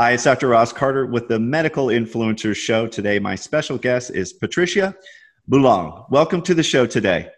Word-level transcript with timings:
Hi, 0.00 0.12
it's 0.12 0.22
Dr. 0.22 0.46
Ross 0.46 0.72
Carter 0.72 1.06
with 1.06 1.26
the 1.26 1.40
Medical 1.40 1.86
Influencers 1.88 2.54
Show. 2.54 2.86
Today, 2.86 3.18
my 3.18 3.34
special 3.34 3.76
guest 3.76 4.12
is 4.12 4.32
Patricia 4.32 4.94
Boulogne. 5.48 6.04
Welcome 6.08 6.40
to 6.42 6.54
the 6.54 6.62
show 6.62 6.86
today. 6.86 7.30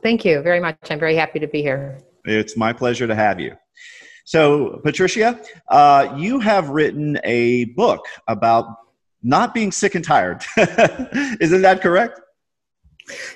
Thank 0.00 0.24
you 0.24 0.42
very 0.42 0.60
much. 0.60 0.76
I'm 0.90 1.00
very 1.00 1.16
happy 1.16 1.40
to 1.40 1.48
be 1.48 1.60
here. 1.60 1.98
It's 2.24 2.56
my 2.56 2.72
pleasure 2.72 3.08
to 3.08 3.16
have 3.16 3.40
you. 3.40 3.56
So, 4.26 4.80
Patricia, 4.84 5.40
uh, 5.70 6.14
you 6.16 6.38
have 6.38 6.68
written 6.68 7.18
a 7.24 7.64
book 7.74 8.06
about 8.28 8.76
not 9.24 9.52
being 9.52 9.72
sick 9.72 9.96
and 9.96 10.04
tired. 10.04 10.44
Isn't 11.40 11.62
that 11.62 11.80
correct? 11.80 12.20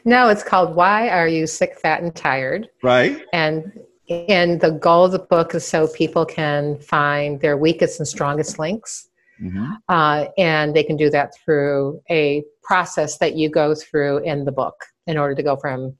No, 0.04 0.28
it's 0.28 0.44
called 0.44 0.76
Why 0.76 1.08
Are 1.08 1.26
You 1.26 1.48
Sick, 1.48 1.80
Fat, 1.80 2.00
and 2.00 2.14
Tired? 2.14 2.68
Right. 2.80 3.24
And 3.32 3.72
and 4.08 4.60
the 4.60 4.70
goal 4.70 5.04
of 5.04 5.12
the 5.12 5.18
book 5.18 5.54
is 5.54 5.66
so 5.66 5.88
people 5.88 6.24
can 6.24 6.78
find 6.78 7.40
their 7.40 7.56
weakest 7.56 8.00
and 8.00 8.06
strongest 8.06 8.58
links. 8.58 9.08
Mm-hmm. 9.40 9.72
Uh, 9.88 10.26
and 10.38 10.74
they 10.74 10.82
can 10.82 10.96
do 10.96 11.10
that 11.10 11.32
through 11.44 12.00
a 12.10 12.44
process 12.62 13.18
that 13.18 13.36
you 13.36 13.50
go 13.50 13.74
through 13.74 14.18
in 14.18 14.44
the 14.44 14.52
book 14.52 14.74
in 15.06 15.18
order 15.18 15.34
to 15.34 15.42
go 15.42 15.56
from 15.56 15.96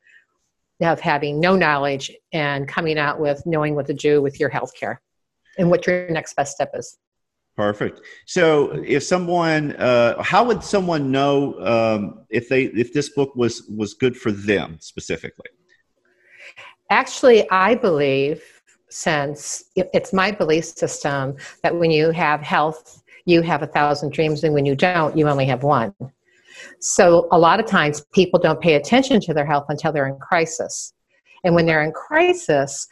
of 0.82 1.00
having 1.00 1.40
no 1.40 1.56
knowledge 1.56 2.12
and 2.32 2.68
coming 2.68 2.98
out 2.98 3.18
with 3.18 3.42
knowing 3.46 3.74
what 3.74 3.86
to 3.86 3.94
do 3.94 4.20
with 4.20 4.38
your 4.38 4.50
healthcare 4.50 4.98
and 5.58 5.70
what 5.70 5.86
your 5.86 6.08
next 6.10 6.34
best 6.34 6.52
step 6.54 6.70
is. 6.74 6.98
Perfect. 7.56 8.02
So, 8.26 8.82
if 8.86 9.02
someone, 9.02 9.74
uh, 9.76 10.22
how 10.22 10.44
would 10.44 10.62
someone 10.62 11.10
know 11.10 11.54
um, 11.60 12.26
if 12.28 12.50
they 12.50 12.64
if 12.64 12.92
this 12.92 13.08
book 13.10 13.34
was 13.34 13.62
was 13.74 13.94
good 13.94 14.14
for 14.14 14.30
them 14.30 14.76
specifically? 14.80 15.48
Actually, 16.90 17.48
I 17.50 17.74
believe, 17.74 18.42
since 18.88 19.64
it's 19.74 20.12
my 20.12 20.30
belief 20.30 20.64
system, 20.64 21.36
that 21.62 21.74
when 21.74 21.90
you 21.90 22.10
have 22.10 22.40
health, 22.40 23.02
you 23.24 23.42
have 23.42 23.62
a 23.62 23.66
thousand 23.66 24.12
dreams, 24.12 24.44
and 24.44 24.54
when 24.54 24.64
you 24.64 24.76
don't, 24.76 25.16
you 25.16 25.28
only 25.28 25.46
have 25.46 25.62
one. 25.62 25.92
So, 26.80 27.28
a 27.32 27.38
lot 27.38 27.58
of 27.58 27.66
times, 27.66 28.04
people 28.14 28.38
don't 28.38 28.60
pay 28.60 28.74
attention 28.74 29.20
to 29.22 29.34
their 29.34 29.44
health 29.44 29.66
until 29.68 29.92
they're 29.92 30.06
in 30.06 30.18
crisis, 30.18 30.92
and 31.44 31.54
when 31.54 31.66
they're 31.66 31.82
in 31.82 31.92
crisis, 31.92 32.86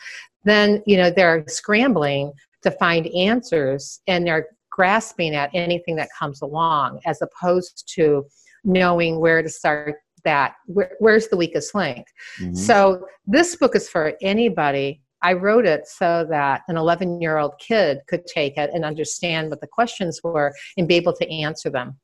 then 0.44 0.82
you 0.86 0.96
know 0.96 1.10
they're 1.10 1.44
scrambling 1.46 2.32
to 2.62 2.70
find 2.72 3.06
answers 3.08 4.00
and 4.06 4.26
they're 4.26 4.48
grasping 4.70 5.34
at 5.34 5.50
anything 5.54 5.94
that 5.96 6.08
comes 6.18 6.42
along 6.42 6.98
as 7.06 7.22
opposed 7.22 7.84
to 7.94 8.24
knowing 8.64 9.20
where 9.20 9.42
to 9.42 9.48
start 9.48 9.96
that 10.24 10.54
where, 10.66 10.92
where's 10.98 11.28
the 11.28 11.36
weakest 11.36 11.74
link? 11.74 12.06
Mm-hmm. 12.40 12.54
so 12.54 13.06
this 13.26 13.56
book 13.56 13.76
is 13.76 13.88
for 13.88 14.14
anybody. 14.20 15.00
I 15.22 15.32
wrote 15.32 15.64
it 15.64 15.88
so 15.88 16.26
that 16.28 16.62
an 16.68 16.76
11 16.76 17.20
year 17.20 17.38
old 17.38 17.54
kid 17.58 18.00
could 18.08 18.26
take 18.26 18.58
it 18.58 18.70
and 18.74 18.84
understand 18.84 19.50
what 19.50 19.60
the 19.60 19.66
questions 19.66 20.20
were 20.22 20.52
and 20.76 20.86
be 20.86 20.96
able 20.96 21.14
to 21.14 21.30
answer 21.30 21.70
them. 21.70 21.98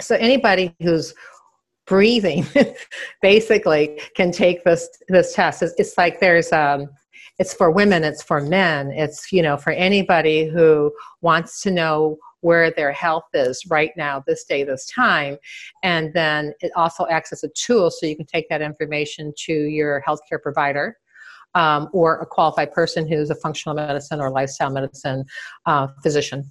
So 0.00 0.16
anybody 0.16 0.74
who's 0.82 1.14
breathing 1.86 2.46
basically 3.22 4.00
can 4.14 4.30
take 4.30 4.64
this 4.64 4.88
this 5.08 5.34
test. 5.34 5.62
It's, 5.62 5.74
it's 5.78 5.96
like 5.96 6.20
there's 6.20 6.52
um 6.52 6.88
it's 7.38 7.54
for 7.54 7.70
women 7.70 8.04
it's 8.04 8.22
for 8.22 8.40
men. 8.40 8.90
It's 8.90 9.32
you 9.32 9.42
know 9.42 9.56
for 9.56 9.70
anybody 9.70 10.48
who 10.48 10.92
wants 11.20 11.60
to 11.62 11.70
know 11.70 12.18
where 12.46 12.70
their 12.70 12.92
health 12.92 13.24
is 13.34 13.66
right 13.68 13.90
now 13.96 14.22
this 14.24 14.44
day 14.44 14.62
this 14.62 14.86
time. 14.86 15.36
And 15.82 16.14
then 16.14 16.54
it 16.60 16.70
also 16.76 17.04
acts 17.08 17.32
as 17.32 17.42
a 17.42 17.48
tool 17.48 17.90
so 17.90 18.06
you 18.06 18.14
can 18.14 18.24
take 18.24 18.48
that 18.50 18.62
information 18.62 19.32
to 19.46 19.52
your 19.52 20.00
healthcare 20.06 20.40
provider 20.40 20.96
um, 21.56 21.88
or 21.92 22.20
a 22.20 22.26
qualified 22.26 22.70
person 22.70 23.08
who's 23.08 23.30
a 23.30 23.34
functional 23.34 23.74
medicine 23.74 24.20
or 24.20 24.30
lifestyle 24.30 24.70
medicine 24.70 25.24
uh, 25.66 25.88
physician. 26.04 26.48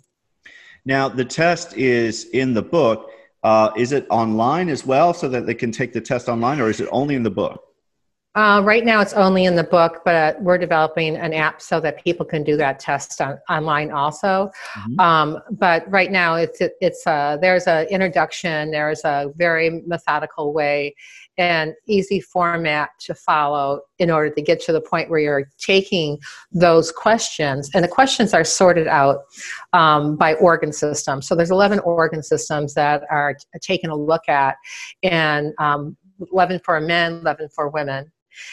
Now 0.84 1.08
the 1.08 1.24
test 1.24 1.78
is 1.78 2.26
in 2.26 2.54
the 2.54 2.62
book. 2.62 3.12
Uh, 3.42 3.72
is 3.78 3.94
it 3.94 4.06
online 4.10 4.68
as 4.68 4.86
well 4.86 5.14
so 5.14 5.30
that 5.30 5.46
they 5.46 5.54
can 5.54 5.72
take 5.72 5.94
the 5.94 6.02
test 6.02 6.28
online 6.28 6.60
or 6.60 6.70
is 6.70 6.82
it 6.82 6.90
only 6.92 7.16
in 7.16 7.24
the 7.24 7.32
book 7.32 7.65
uh, 8.36 8.62
right 8.64 8.84
now, 8.84 9.02
it's 9.02 9.14
only 9.14 9.46
in 9.46 9.56
the 9.56 9.64
book, 9.64 10.02
but 10.04 10.16
uh, 10.16 10.34
we're 10.40 10.58
developing 10.58 11.16
an 11.16 11.34
app 11.34 11.62
so 11.62 11.80
that 11.80 12.04
people 12.04 12.26
can 12.26 12.44
do 12.44 12.58
that 12.58 12.80
test 12.80 13.22
on, 13.22 13.40
online 13.50 13.92
also. 13.92 14.52
Mm-hmm. 14.78 15.00
Um, 15.00 15.40
but 15.52 15.90
right 15.90 16.12
now, 16.12 16.36
it's 16.36 16.60
it, 16.60 16.74
it's 16.82 17.08
uh, 17.08 17.38
there's 17.42 17.66
an 17.66 17.88
introduction. 17.88 18.72
There's 18.72 19.04
a 19.06 19.32
very 19.38 19.82
methodical 19.88 20.54
way 20.54 20.96
and 21.38 21.74
easy 21.88 22.20
format 22.20 22.90
to 23.00 23.14
follow 23.14 23.82
in 24.00 24.10
order 24.10 24.30
to 24.34 24.42
get 24.42 24.62
to 24.62 24.72
the 24.72 24.82
point 24.82 25.10
where 25.10 25.20
you're 25.20 25.50
taking 25.58 26.18
those 26.52 26.92
questions 26.92 27.70
and 27.74 27.84
the 27.84 27.90
questions 27.90 28.34
are 28.34 28.44
sorted 28.44 28.88
out 28.88 29.18
um, 29.74 30.16
by 30.16 30.34
organ 30.36 30.72
system 30.72 31.22
so 31.22 31.36
there's 31.36 31.52
11 31.52 31.80
organ 31.80 32.24
systems 32.24 32.74
that 32.74 33.04
are 33.12 33.34
t- 33.34 33.60
taken 33.60 33.90
a 33.90 33.96
look 33.96 34.28
at 34.30 34.56
and 35.04 35.54
um, 35.60 35.98
11 36.32 36.62
for 36.64 36.80
men 36.80 37.14
11 37.20 37.50
for 37.54 37.70
women 37.70 38.10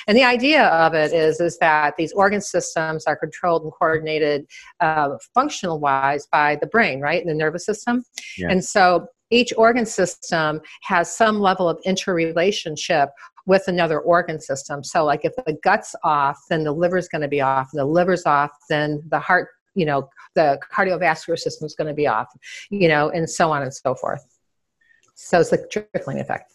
and 0.06 0.16
the 0.16 0.24
idea 0.24 0.66
of 0.66 0.94
it 0.94 1.12
is, 1.12 1.40
is 1.40 1.58
that 1.58 1.96
these 1.96 2.12
organ 2.12 2.40
systems 2.40 3.04
are 3.06 3.16
controlled 3.16 3.62
and 3.62 3.72
coordinated 3.72 4.46
uh, 4.80 5.10
functional 5.34 5.80
wise 5.80 6.26
by 6.26 6.56
the 6.60 6.66
brain, 6.66 7.00
right? 7.00 7.24
The 7.24 7.34
nervous 7.34 7.64
system. 7.64 8.04
Yeah. 8.36 8.50
And 8.50 8.64
so 8.64 9.06
each 9.30 9.52
organ 9.56 9.86
system 9.86 10.60
has 10.82 11.14
some 11.14 11.40
level 11.40 11.68
of 11.68 11.78
interrelationship 11.84 13.08
with 13.46 13.66
another 13.66 14.00
organ 14.00 14.40
system. 14.40 14.84
So, 14.84 15.04
like 15.04 15.24
if 15.24 15.32
the 15.46 15.58
gut's 15.62 15.94
off, 16.04 16.38
then 16.48 16.64
the 16.64 16.72
liver's 16.72 17.08
going 17.08 17.22
to 17.22 17.28
be 17.28 17.40
off. 17.40 17.70
And 17.72 17.80
the 17.80 17.84
liver's 17.84 18.24
off, 18.26 18.50
then 18.68 19.02
the 19.08 19.18
heart, 19.18 19.48
you 19.74 19.86
know, 19.86 20.08
the 20.34 20.60
cardiovascular 20.72 21.38
system 21.38 21.66
is 21.66 21.74
going 21.74 21.88
to 21.88 21.94
be 21.94 22.06
off, 22.06 22.28
you 22.70 22.88
know, 22.88 23.10
and 23.10 23.28
so 23.28 23.50
on 23.50 23.62
and 23.62 23.74
so 23.74 23.94
forth. 23.94 24.24
So 25.14 25.40
it's 25.40 25.50
the 25.50 25.66
trickling 25.70 26.20
effect. 26.20 26.52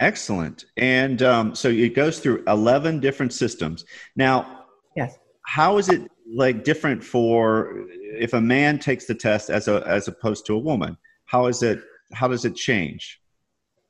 Excellent. 0.00 0.64
And 0.78 1.22
um, 1.22 1.54
so 1.54 1.68
it 1.68 1.94
goes 1.94 2.18
through 2.18 2.42
11 2.46 3.00
different 3.00 3.34
systems. 3.34 3.84
Now, 4.16 4.64
yes. 4.96 5.18
how 5.44 5.76
is 5.76 5.90
it 5.90 6.10
like 6.32 6.64
different 6.64 7.04
for 7.04 7.84
if 7.90 8.32
a 8.32 8.40
man 8.40 8.78
takes 8.78 9.04
the 9.04 9.14
test 9.14 9.50
as 9.50 9.68
a 9.68 9.82
as 9.86 10.08
opposed 10.08 10.46
to 10.46 10.54
a 10.54 10.58
woman? 10.58 10.96
How 11.26 11.46
is 11.46 11.62
it 11.62 11.82
how 12.14 12.28
does 12.28 12.46
it 12.46 12.56
change? 12.56 13.20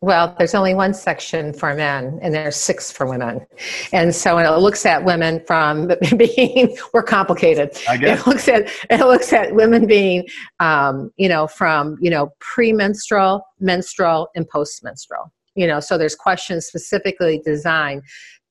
Well, 0.03 0.35
there's 0.39 0.55
only 0.55 0.75
one 0.75 0.95
section 0.95 1.53
for 1.53 1.75
men, 1.75 2.19
and 2.23 2.35
there's 2.35 2.57
six 2.57 2.91
for 2.91 3.07
women. 3.07 3.47
And 3.93 4.15
so 4.15 4.39
it 4.39 4.49
looks 4.59 4.87
at 4.87 5.05
women 5.05 5.43
from 5.47 5.93
being 6.17 6.75
we're 6.93 7.03
complicated. 7.03 7.77
I 7.89 7.99
guess. 7.99 8.21
It 8.21 8.27
looks 8.27 8.49
at 8.49 8.69
it 8.91 9.07
looks 9.07 9.33
at 9.33 9.55
women 9.55 9.87
being, 9.87 10.27
um, 10.59 11.13
you 11.19 11.29
know, 11.29 11.47
from 11.47 11.99
you 12.01 12.11
know 12.11 12.33
premenstrual, 12.41 13.47
menstrual, 13.61 14.29
and 14.35 14.49
postmenstrual 14.49 15.31
you 15.61 15.67
know 15.67 15.79
so 15.79 15.99
there's 15.99 16.17
questions 16.17 16.67
specifically 16.67 17.43
designed 17.45 18.03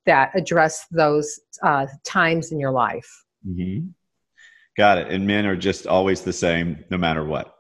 that 0.06 0.32
address 0.36 0.86
those 0.92 1.40
uh, 1.64 1.88
times 2.06 2.52
in 2.52 2.60
your 2.60 2.72
life. 2.72 3.10
Mm-hmm. 3.48 3.88
got 4.78 4.98
it. 4.98 5.08
And 5.12 5.26
men 5.26 5.46
are 5.46 5.56
just 5.56 5.88
always 5.88 6.22
the 6.22 6.34
same 6.34 6.84
no 6.90 6.98
matter 6.98 7.24
what. 7.24 7.56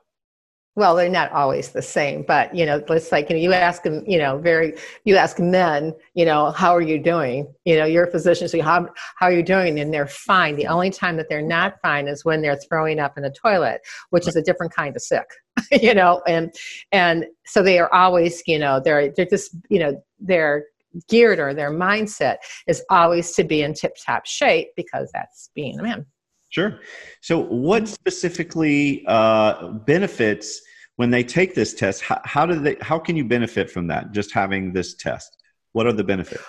Well 0.76 0.96
they're 0.96 1.10
not 1.10 1.32
always 1.32 1.70
the 1.70 1.82
same 1.82 2.24
but 2.28 2.56
you 2.56 2.66
know 2.66 2.84
it's 2.90 3.12
like 3.12 3.30
you, 3.30 3.36
know, 3.36 3.42
you 3.42 3.54
ask 3.54 3.84
them 3.84 4.04
you 4.08 4.20
know 4.20 4.38
very 4.38 4.76
you 5.04 5.18
ask 5.18 5.40
men 5.40 5.94
you 6.14 6.26
know 6.26 6.52
how 6.52 6.76
are 6.76 6.82
you 6.82 7.00
doing? 7.00 7.52
You 7.66 7.78
know 7.78 7.86
you're 7.86 8.06
a 8.06 8.12
physician 8.12 8.48
so 8.48 8.62
how, 8.62 8.88
how 9.18 9.26
are 9.26 9.32
you 9.32 9.44
doing? 9.44 9.80
And 9.80 9.92
they're 9.94 10.08
fine. 10.08 10.56
The 10.56 10.68
only 10.68 10.92
time 10.92 11.18
that 11.18 11.28
they're 11.28 11.42
not 11.42 11.76
fine 11.82 12.08
is 12.08 12.24
when 12.24 12.42
they're 12.42 12.60
throwing 12.68 13.00
up 13.00 13.18
in 13.18 13.26
a 13.26 13.32
toilet 13.32 13.82
which 14.12 14.28
is 14.28 14.36
a 14.36 14.44
different 14.44 14.74
kind 14.74 14.96
of 14.96 15.02
sick 15.02 15.28
you 15.72 15.94
know 15.94 16.22
and 16.28 16.54
and 16.92 17.26
so 17.46 17.62
they 17.64 17.80
are 17.80 17.94
always 17.94 18.42
you 18.46 18.60
know 18.60 18.80
they're 18.80 19.12
they're 19.12 19.26
just 19.26 19.56
you 19.70 19.80
know 19.80 20.02
they're 20.20 20.66
geared 21.08 21.40
or 21.40 21.54
their 21.54 21.72
mindset 21.72 22.38
is 22.68 22.84
always 22.90 23.32
to 23.34 23.44
be 23.44 23.62
in 23.62 23.74
tip 23.74 23.96
top 24.04 24.26
shape 24.26 24.70
because 24.76 25.10
that's 25.14 25.50
being 25.56 25.80
a 25.80 25.84
man. 25.84 26.06
Sure. 26.50 26.80
So 27.22 27.40
what 27.40 27.88
specifically 27.88 29.04
uh, 29.08 29.68
benefits 29.68 30.62
when 30.96 31.12
they 31.12 31.24
take 31.24 31.54
this 31.54 31.76
test? 31.76 32.02
How, 32.02 32.20
how 32.26 32.46
do 32.46 32.60
they 32.60 32.76
how 32.82 32.98
can 32.98 33.16
you 33.16 33.24
benefit 33.24 33.70
from 33.70 33.88
that 33.88 34.12
just 34.12 34.34
having 34.34 34.74
this 34.74 34.96
test? 34.96 35.38
What 35.74 35.86
are 35.86 35.94
the 35.94 36.04
benefits 36.04 36.44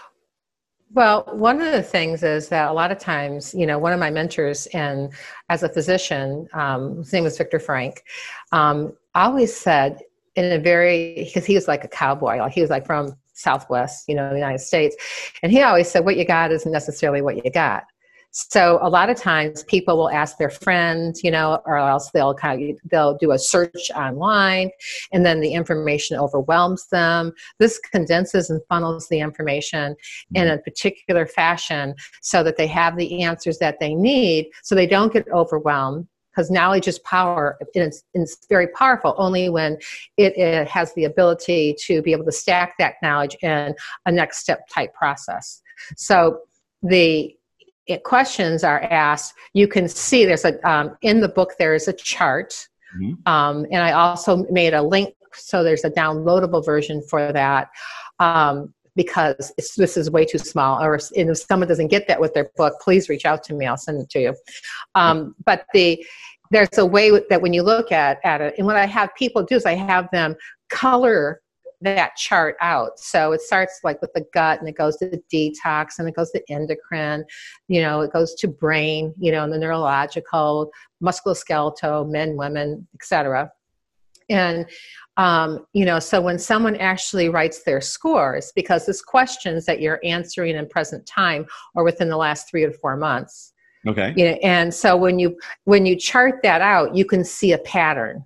well, 0.92 1.24
one 1.32 1.60
of 1.60 1.72
the 1.72 1.82
things 1.82 2.22
is 2.22 2.48
that 2.48 2.68
a 2.68 2.72
lot 2.72 2.90
of 2.90 2.98
times, 2.98 3.54
you 3.54 3.66
know, 3.66 3.78
one 3.78 3.92
of 3.92 4.00
my 4.00 4.10
mentors 4.10 4.66
and 4.68 5.12
as 5.48 5.62
a 5.62 5.68
physician, 5.68 6.48
um, 6.52 6.98
his 6.98 7.12
name 7.12 7.24
was 7.24 7.38
Victor 7.38 7.60
Frank, 7.60 8.02
um, 8.50 8.92
always 9.14 9.54
said 9.54 10.00
in 10.34 10.50
a 10.52 10.58
very 10.58 11.24
because 11.24 11.44
he 11.44 11.54
was 11.54 11.68
like 11.68 11.84
a 11.84 11.88
cowboy, 11.88 12.38
like 12.38 12.52
he 12.52 12.60
was 12.60 12.70
like 12.70 12.86
from 12.86 13.14
Southwest, 13.34 14.08
you 14.08 14.14
know, 14.14 14.28
the 14.30 14.36
United 14.36 14.60
States, 14.60 14.96
and 15.42 15.52
he 15.52 15.62
always 15.62 15.88
said, 15.88 16.04
"What 16.04 16.16
you 16.16 16.24
got 16.24 16.50
isn't 16.52 16.70
necessarily 16.70 17.22
what 17.22 17.44
you 17.44 17.50
got." 17.50 17.84
So 18.32 18.78
a 18.80 18.88
lot 18.88 19.10
of 19.10 19.16
times 19.16 19.64
people 19.64 19.96
will 19.96 20.10
ask 20.10 20.38
their 20.38 20.50
friends, 20.50 21.24
you 21.24 21.32
know, 21.32 21.60
or 21.66 21.76
else 21.76 22.10
they'll 22.12 22.34
kind 22.34 22.70
of 22.70 22.78
they'll 22.84 23.16
do 23.16 23.32
a 23.32 23.38
search 23.38 23.90
online 23.94 24.70
and 25.12 25.26
then 25.26 25.40
the 25.40 25.52
information 25.52 26.16
overwhelms 26.16 26.86
them. 26.88 27.32
This 27.58 27.78
condenses 27.78 28.48
and 28.48 28.60
funnels 28.68 29.08
the 29.08 29.18
information 29.18 29.96
in 30.34 30.44
mm-hmm. 30.44 30.54
a 30.54 30.58
particular 30.58 31.26
fashion 31.26 31.94
so 32.22 32.44
that 32.44 32.56
they 32.56 32.68
have 32.68 32.96
the 32.96 33.22
answers 33.22 33.58
that 33.58 33.80
they 33.80 33.94
need 33.94 34.50
so 34.62 34.74
they 34.74 34.86
don't 34.86 35.12
get 35.12 35.26
overwhelmed 35.28 36.06
because 36.30 36.50
knowledge 36.50 36.86
is 36.86 37.00
power 37.00 37.58
and 37.74 37.84
it's, 37.84 38.04
it's 38.14 38.46
very 38.48 38.68
powerful 38.68 39.14
only 39.18 39.48
when 39.48 39.76
it, 40.16 40.36
it 40.38 40.68
has 40.68 40.94
the 40.94 41.04
ability 41.04 41.74
to 41.86 42.00
be 42.02 42.12
able 42.12 42.24
to 42.24 42.32
stack 42.32 42.74
that 42.78 42.94
knowledge 43.02 43.36
in 43.42 43.74
a 44.06 44.12
next 44.12 44.38
step 44.38 44.68
type 44.68 44.94
process 44.94 45.60
so 45.96 46.38
the 46.82 47.34
it, 47.90 48.04
questions 48.04 48.64
are 48.64 48.80
asked 48.82 49.34
you 49.52 49.66
can 49.66 49.88
see 49.88 50.24
there's 50.24 50.44
a 50.44 50.68
um, 50.68 50.96
in 51.02 51.20
the 51.20 51.28
book 51.28 51.52
there 51.58 51.74
is 51.74 51.88
a 51.88 51.92
chart 51.92 52.68
mm-hmm. 52.96 53.14
um, 53.30 53.66
and 53.70 53.82
i 53.82 53.92
also 53.92 54.46
made 54.50 54.74
a 54.74 54.82
link 54.82 55.14
so 55.32 55.62
there's 55.62 55.84
a 55.84 55.90
downloadable 55.90 56.64
version 56.64 57.02
for 57.02 57.32
that 57.32 57.68
um, 58.18 58.72
because 58.96 59.52
this 59.76 59.96
is 59.96 60.10
way 60.10 60.24
too 60.24 60.38
small 60.38 60.82
or 60.82 60.98
if 61.12 61.38
someone 61.38 61.68
doesn't 61.68 61.88
get 61.88 62.06
that 62.08 62.20
with 62.20 62.32
their 62.34 62.50
book 62.56 62.74
please 62.80 63.08
reach 63.08 63.24
out 63.24 63.42
to 63.42 63.54
me 63.54 63.66
i'll 63.66 63.76
send 63.76 64.00
it 64.00 64.08
to 64.10 64.20
you 64.20 64.34
um, 64.94 65.34
but 65.44 65.66
the 65.74 66.04
there's 66.52 66.78
a 66.78 66.86
way 66.86 67.12
that 67.30 67.40
when 67.40 67.52
you 67.52 67.62
look 67.62 67.92
at, 67.92 68.18
at 68.24 68.40
it 68.40 68.54
and 68.58 68.66
what 68.66 68.76
i 68.76 68.86
have 68.86 69.10
people 69.16 69.42
do 69.42 69.56
is 69.56 69.66
i 69.66 69.74
have 69.74 70.08
them 70.12 70.34
color 70.68 71.40
that 71.80 72.16
chart 72.16 72.56
out. 72.60 72.98
So 72.98 73.32
it 73.32 73.40
starts 73.40 73.80
like 73.82 74.00
with 74.00 74.12
the 74.12 74.26
gut 74.32 74.60
and 74.60 74.68
it 74.68 74.76
goes 74.76 74.96
to 74.98 75.08
the 75.08 75.22
detox 75.32 75.98
and 75.98 76.08
it 76.08 76.14
goes 76.14 76.30
to 76.32 76.42
endocrine, 76.50 77.24
you 77.68 77.80
know, 77.80 78.02
it 78.02 78.12
goes 78.12 78.34
to 78.36 78.48
brain, 78.48 79.14
you 79.18 79.32
know, 79.32 79.44
and 79.44 79.52
the 79.52 79.58
neurological, 79.58 80.70
musculoskeletal, 81.02 82.10
men, 82.10 82.36
women, 82.36 82.86
etc. 82.94 83.50
And 84.28 84.66
um, 85.16 85.66
you 85.74 85.84
know, 85.84 85.98
so 85.98 86.20
when 86.20 86.38
someone 86.38 86.76
actually 86.76 87.28
writes 87.28 87.62
their 87.64 87.80
scores, 87.80 88.52
because 88.54 88.88
it's 88.88 89.02
questions 89.02 89.66
that 89.66 89.80
you're 89.80 90.00
answering 90.04 90.56
in 90.56 90.68
present 90.68 91.04
time 91.06 91.46
or 91.74 91.84
within 91.84 92.08
the 92.08 92.16
last 92.16 92.48
three 92.48 92.64
or 92.64 92.72
four 92.72 92.96
months. 92.96 93.52
Okay. 93.86 94.14
You 94.16 94.24
know, 94.26 94.38
and 94.42 94.72
so 94.72 94.96
when 94.96 95.18
you 95.18 95.38
when 95.64 95.84
you 95.84 95.96
chart 95.96 96.40
that 96.42 96.60
out, 96.60 96.94
you 96.94 97.04
can 97.04 97.24
see 97.24 97.52
a 97.52 97.58
pattern 97.58 98.24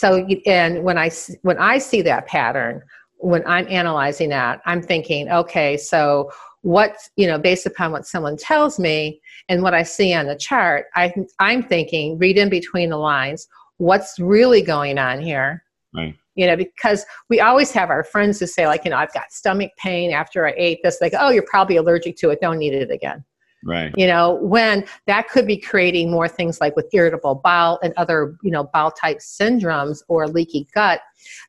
so, 0.00 0.26
and 0.46 0.82
when 0.82 0.96
I 0.96 1.10
when 1.42 1.58
I 1.58 1.76
see 1.76 2.00
that 2.00 2.26
pattern, 2.26 2.80
when 3.18 3.46
I'm 3.46 3.68
analyzing 3.68 4.30
that, 4.30 4.62
I'm 4.64 4.80
thinking, 4.80 5.30
okay, 5.30 5.76
so 5.76 6.30
what 6.62 6.96
you 7.16 7.26
know, 7.26 7.38
based 7.38 7.66
upon 7.66 7.92
what 7.92 8.06
someone 8.06 8.38
tells 8.38 8.78
me 8.78 9.20
and 9.50 9.62
what 9.62 9.74
I 9.74 9.82
see 9.82 10.14
on 10.14 10.24
the 10.26 10.36
chart, 10.36 10.86
I 10.94 11.12
I'm 11.38 11.62
thinking, 11.62 12.16
read 12.16 12.38
in 12.38 12.48
between 12.48 12.88
the 12.88 12.96
lines, 12.96 13.46
what's 13.76 14.18
really 14.18 14.62
going 14.62 14.96
on 14.96 15.20
here. 15.20 15.62
Right. 15.94 16.16
You 16.34 16.46
know, 16.46 16.56
because 16.56 17.04
we 17.28 17.40
always 17.40 17.70
have 17.72 17.90
our 17.90 18.02
friends 18.02 18.40
who 18.40 18.46
say, 18.46 18.66
like, 18.66 18.86
you 18.86 18.92
know, 18.92 18.96
I've 18.96 19.12
got 19.12 19.30
stomach 19.30 19.72
pain 19.76 20.12
after 20.12 20.46
I 20.46 20.54
ate 20.56 20.78
this. 20.82 20.96
Like, 21.02 21.12
oh, 21.18 21.28
you're 21.28 21.44
probably 21.46 21.76
allergic 21.76 22.16
to 22.18 22.30
it. 22.30 22.40
Don't 22.40 22.62
eat 22.62 22.72
it 22.72 22.90
again. 22.90 23.22
Right. 23.64 23.92
You 23.96 24.06
know, 24.06 24.38
when 24.42 24.84
that 25.06 25.28
could 25.28 25.46
be 25.46 25.56
creating 25.56 26.10
more 26.10 26.28
things 26.28 26.60
like 26.60 26.76
with 26.76 26.88
irritable 26.92 27.36
bowel 27.44 27.78
and 27.82 27.92
other, 27.96 28.36
you 28.42 28.50
know, 28.50 28.64
bowel 28.72 28.90
type 28.90 29.18
syndromes 29.18 30.02
or 30.08 30.26
leaky 30.28 30.66
gut 30.74 31.00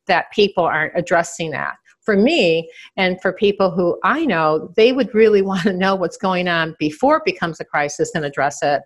that 0.07 0.31
people 0.31 0.63
aren't 0.63 0.93
addressing 0.95 1.51
that. 1.51 1.75
For 2.03 2.17
me 2.17 2.69
and 2.97 3.21
for 3.21 3.31
people 3.31 3.71
who 3.71 3.97
I 4.03 4.25
know, 4.25 4.73
they 4.75 4.91
would 4.91 5.13
really 5.13 5.41
want 5.51 5.63
to 5.63 5.73
know 5.73 5.95
what's 5.95 6.17
going 6.17 6.47
on 6.47 6.75
before 6.79 7.17
it 7.17 7.25
becomes 7.25 7.59
a 7.59 7.65
crisis 7.65 8.11
and 8.13 8.25
address 8.25 8.61
it 8.61 8.81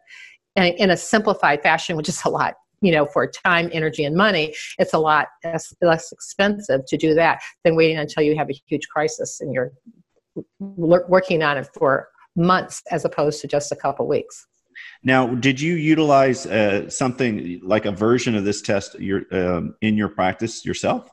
in, 0.56 0.89
a 0.89 0.98
simplified 0.98 1.63
fashion, 1.63 1.98
which 1.98 2.10
is 2.10 2.22
a 2.25 2.30
lot 2.30 2.56
you 2.81 2.92
know 2.92 3.06
for 3.06 3.25
time 3.25 3.69
energy 3.72 4.04
and 4.04 4.18
money 4.18 4.54
it's 4.80 4.94
a 4.94 5.00
lot 5.00 5.27
less, 5.45 5.74
less 5.81 6.12
expensive 6.12 6.81
to 6.86 6.98
do 6.98 7.13
that 7.13 7.42
than 7.63 7.74
waiting 7.74 7.98
until 7.98 8.22
you 8.22 8.36
have 8.36 8.50
a 8.50 8.54
huge 8.68 8.89
crisis 8.89 9.39
and 9.39 9.54
you're 9.54 9.72
working 10.60 11.42
on 11.42 11.57
it 11.57 11.69
for 11.74 12.10
months 12.35 12.81
as 12.91 13.05
opposed 13.05 13.41
to 13.41 13.47
just 13.47 13.71
a 13.71 13.75
couple 13.75 14.07
weeks. 14.07 14.47
Now, 15.03 15.27
did 15.27 15.59
you 15.61 15.75
utilize 15.75 16.45
uh, 16.45 16.89
something 16.89 17.59
like 17.63 17.85
a 17.85 17.91
version 17.91 18.35
of 18.35 18.43
this 18.43 18.61
test 18.61 18.99
your, 18.99 19.23
um, 19.31 19.75
in 19.81 19.95
your 19.95 20.09
practice 20.09 20.65
yourself? 20.65 21.09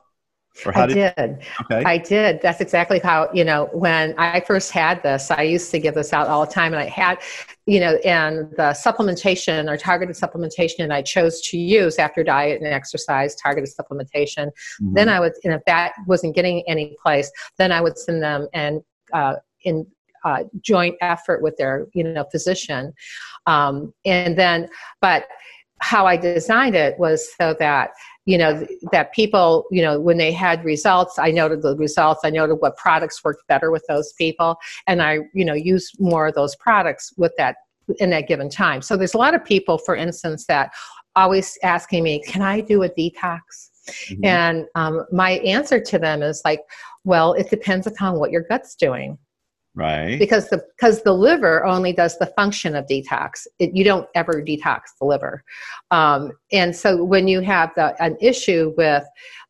Or 0.65 0.71
how 0.71 0.83
I 0.83 0.87
did, 0.87 1.15
did. 1.15 1.43
Okay. 1.61 1.83
I 1.83 1.97
did. 1.97 2.39
That's 2.41 2.61
exactly 2.61 2.99
how, 2.99 3.29
you 3.33 3.43
know, 3.43 3.69
when 3.73 4.13
I 4.19 4.39
first 4.41 4.71
had 4.71 5.01
this, 5.01 5.31
I 5.31 5.41
used 5.41 5.71
to 5.71 5.79
give 5.79 5.95
this 5.95 6.13
out 6.13 6.27
all 6.27 6.45
the 6.45 6.51
time 6.51 6.73
and 6.73 6.81
I 6.81 6.85
had, 6.85 7.19
you 7.65 7.79
know, 7.79 7.95
and 8.05 8.51
the 8.51 8.75
supplementation 8.85 9.67
or 9.67 9.77
targeted 9.77 10.15
supplementation 10.15 10.79
and 10.79 10.93
I 10.93 11.01
chose 11.01 11.41
to 11.49 11.57
use 11.57 11.97
after 11.97 12.23
diet 12.23 12.61
and 12.61 12.71
exercise, 12.71 13.35
targeted 13.35 13.71
supplementation. 13.71 14.47
Mm-hmm. 14.47 14.93
Then 14.93 15.09
I 15.09 15.19
would, 15.19 15.33
and 15.43 15.53
if 15.53 15.61
that 15.65 15.93
wasn't 16.05 16.35
getting 16.35 16.63
any 16.67 16.95
place, 17.01 17.31
then 17.57 17.71
I 17.71 17.81
would 17.81 17.97
send 17.97 18.21
them 18.21 18.47
and 18.53 18.81
uh, 19.11 19.35
in 19.63 19.87
uh, 20.23 20.43
joint 20.61 20.95
effort 21.01 21.41
with 21.41 21.55
their 21.57 21.87
you 21.93 22.03
know 22.03 22.25
physician. 22.31 22.93
Um, 23.45 23.93
and 24.05 24.37
then 24.37 24.69
but 25.01 25.25
how 25.81 26.05
i 26.05 26.15
designed 26.15 26.75
it 26.75 26.97
was 26.97 27.27
so 27.37 27.53
that 27.59 27.89
you 28.25 28.37
know 28.37 28.65
that 28.93 29.11
people 29.11 29.65
you 29.69 29.81
know 29.81 29.99
when 29.99 30.17
they 30.17 30.31
had 30.31 30.63
results 30.63 31.19
i 31.19 31.29
noted 31.29 31.61
the 31.61 31.75
results 31.75 32.21
i 32.23 32.29
noted 32.29 32.55
what 32.55 32.77
products 32.77 33.21
worked 33.21 33.45
better 33.49 33.69
with 33.69 33.83
those 33.89 34.13
people 34.13 34.55
and 34.87 35.01
i 35.01 35.17
you 35.33 35.43
know 35.43 35.53
used 35.53 35.99
more 35.99 36.27
of 36.27 36.35
those 36.35 36.55
products 36.55 37.11
with 37.17 37.33
that 37.37 37.55
in 37.99 38.09
that 38.11 38.27
given 38.27 38.49
time. 38.49 38.81
So 38.81 38.97
there's 38.97 39.13
a 39.13 39.17
lot 39.17 39.35
of 39.35 39.43
people 39.43 39.77
for 39.77 39.95
instance 39.95 40.45
that 40.45 40.71
always 41.15 41.57
asking 41.63 42.03
me 42.03 42.21
can 42.23 42.41
i 42.41 42.59
do 42.59 42.83
a 42.83 42.89
detox? 42.89 43.39
Mm-hmm. 44.09 44.23
and 44.23 44.65
um, 44.75 45.05
my 45.11 45.31
answer 45.31 45.77
to 45.77 45.99
them 45.99 46.23
is 46.23 46.41
like 46.45 46.61
well 47.03 47.33
it 47.33 47.49
depends 47.49 47.85
upon 47.85 48.17
what 48.17 48.31
your 48.31 48.43
gut's 48.43 48.75
doing 48.75 49.17
right. 49.75 50.17
Because 50.17 50.49
the 50.49 50.63
because 50.77 51.03
the 51.03 51.13
liver 51.13 51.65
only 51.65 51.93
does 51.93 52.17
the 52.19 52.27
function 52.27 52.75
of 52.75 52.85
detox. 52.85 53.47
It, 53.59 53.75
you 53.75 53.83
don't 53.83 54.07
ever 54.15 54.43
detox 54.45 54.81
the 54.99 55.05
liver. 55.05 55.43
Um, 55.91 56.31
and 56.51 56.75
so 56.75 57.03
when 57.03 57.27
you 57.27 57.41
have 57.41 57.71
the, 57.75 57.95
an 58.03 58.17
issue 58.21 58.73
with 58.77 59.03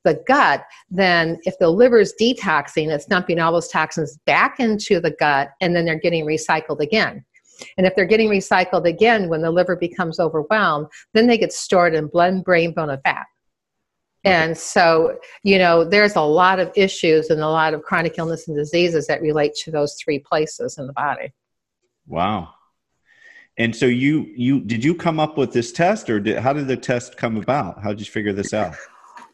the 0.03 0.21
gut 0.27 0.63
then 0.89 1.39
if 1.43 1.57
the 1.59 1.69
liver 1.69 1.99
is 1.99 2.13
detoxing 2.19 2.93
it's 2.93 3.05
dumping 3.05 3.39
all 3.39 3.51
those 3.51 3.69
toxins 3.69 4.17
back 4.25 4.59
into 4.59 4.99
the 4.99 5.11
gut 5.11 5.51
and 5.61 5.75
then 5.75 5.85
they're 5.85 5.99
getting 5.99 6.25
recycled 6.25 6.79
again. 6.79 7.23
And 7.77 7.87
if 7.87 7.95
they're 7.95 8.05
getting 8.05 8.29
recycled 8.29 8.85
again 8.85 9.29
when 9.29 9.41
the 9.41 9.51
liver 9.51 9.75
becomes 9.75 10.19
overwhelmed 10.19 10.87
then 11.13 11.27
they 11.27 11.37
get 11.37 11.53
stored 11.53 11.95
in 11.95 12.07
blood 12.07 12.43
brain 12.43 12.73
bone 12.73 12.89
and 12.89 13.01
fat 13.03 13.25
and 14.23 14.57
so, 14.57 15.17
you 15.43 15.57
know, 15.57 15.83
there's 15.83 16.15
a 16.15 16.21
lot 16.21 16.59
of 16.59 16.71
issues 16.75 17.29
and 17.29 17.41
a 17.41 17.49
lot 17.49 17.73
of 17.73 17.81
chronic 17.81 18.17
illness 18.17 18.47
and 18.47 18.55
diseases 18.55 19.07
that 19.07 19.21
relate 19.21 19.53
to 19.63 19.71
those 19.71 19.95
three 20.01 20.19
places 20.19 20.77
in 20.77 20.87
the 20.87 20.93
body. 20.93 21.33
Wow. 22.07 22.49
And 23.57 23.75
so 23.75 23.85
you 23.85 24.25
you 24.35 24.61
did 24.61 24.83
you 24.83 24.95
come 24.95 25.19
up 25.19 25.37
with 25.37 25.53
this 25.53 25.71
test 25.71 26.09
or 26.09 26.19
did, 26.19 26.39
how 26.39 26.53
did 26.53 26.67
the 26.67 26.77
test 26.77 27.17
come 27.17 27.37
about? 27.37 27.83
How 27.83 27.89
did 27.89 27.99
you 27.99 28.05
figure 28.05 28.33
this 28.33 28.53
out? 28.53 28.75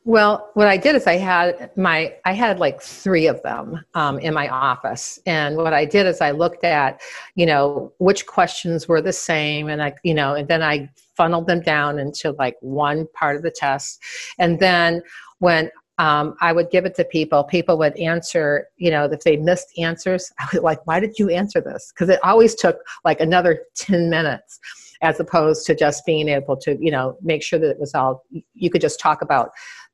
Well, 0.09 0.49
what 0.55 0.67
I 0.67 0.75
did 0.75 0.95
is 0.95 1.05
I 1.05 1.17
had 1.17 1.69
my 1.77 2.15
I 2.25 2.33
had 2.33 2.57
like 2.57 2.81
three 2.81 3.27
of 3.27 3.43
them 3.43 3.85
um, 3.93 4.17
in 4.17 4.33
my 4.33 4.47
office, 4.47 5.19
and 5.27 5.55
what 5.55 5.71
I 5.71 5.85
did 5.85 6.07
is 6.07 6.19
I 6.19 6.31
looked 6.31 6.63
at, 6.63 6.99
you 7.35 7.45
know, 7.45 7.93
which 7.99 8.25
questions 8.25 8.87
were 8.87 9.03
the 9.03 9.13
same, 9.13 9.69
and 9.69 9.83
I, 9.83 9.93
you 10.01 10.15
know, 10.15 10.33
and 10.33 10.47
then 10.47 10.63
I 10.63 10.89
funneled 11.15 11.45
them 11.45 11.61
down 11.61 11.99
into 11.99 12.31
like 12.39 12.55
one 12.61 13.05
part 13.13 13.35
of 13.35 13.43
the 13.43 13.51
test, 13.51 14.01
and 14.39 14.59
then 14.59 15.03
when 15.37 15.69
um, 15.99 16.35
I 16.41 16.53
would 16.53 16.71
give 16.71 16.85
it 16.85 16.95
to 16.95 17.03
people. 17.03 17.43
People 17.43 17.77
would 17.77 17.95
answer, 17.97 18.69
you 18.77 18.89
know, 18.89 19.03
if 19.03 19.19
they 19.25 19.35
missed 19.35 19.67
answers, 19.77 20.31
I 20.39 20.47
was 20.51 20.63
like, 20.63 20.87
why 20.87 20.99
did 20.99 21.19
you 21.19 21.29
answer 21.29 21.61
this? 21.61 21.91
Because 21.93 22.09
it 22.09 22.19
always 22.23 22.55
took 22.55 22.79
like 23.03 23.19
another 23.19 23.65
10 23.75 24.09
minutes 24.09 24.59
as 25.01 25.19
opposed 25.19 25.65
to 25.65 25.75
just 25.75 26.05
being 26.05 26.27
able 26.27 26.57
to, 26.57 26.77
you 26.79 26.91
know, 26.91 27.17
make 27.21 27.43
sure 27.43 27.59
that 27.59 27.69
it 27.69 27.79
was 27.79 27.93
all, 27.93 28.23
you 28.53 28.69
could 28.69 28.81
just 28.81 28.99
talk 28.99 29.21
about 29.21 29.51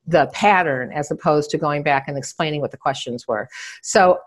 the 0.08 0.28
pattern 0.34 0.92
as 0.94 1.12
opposed 1.12 1.50
to 1.52 1.58
going 1.58 1.84
back 1.84 2.08
and 2.08 2.18
explaining 2.18 2.62
what 2.62 2.72
the 2.72 2.78
questions 2.78 3.28
were. 3.28 3.48
So 3.82 4.20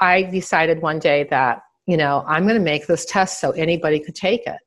I 0.00 0.22
decided 0.24 0.82
one 0.82 0.98
day 0.98 1.26
that, 1.30 1.62
you 1.86 1.96
know, 1.96 2.24
I'm 2.26 2.44
going 2.44 2.58
to 2.58 2.60
make 2.60 2.86
this 2.86 3.04
test 3.04 3.40
so 3.40 3.50
anybody 3.52 4.00
could 4.00 4.14
take 4.14 4.46
it. 4.46 4.58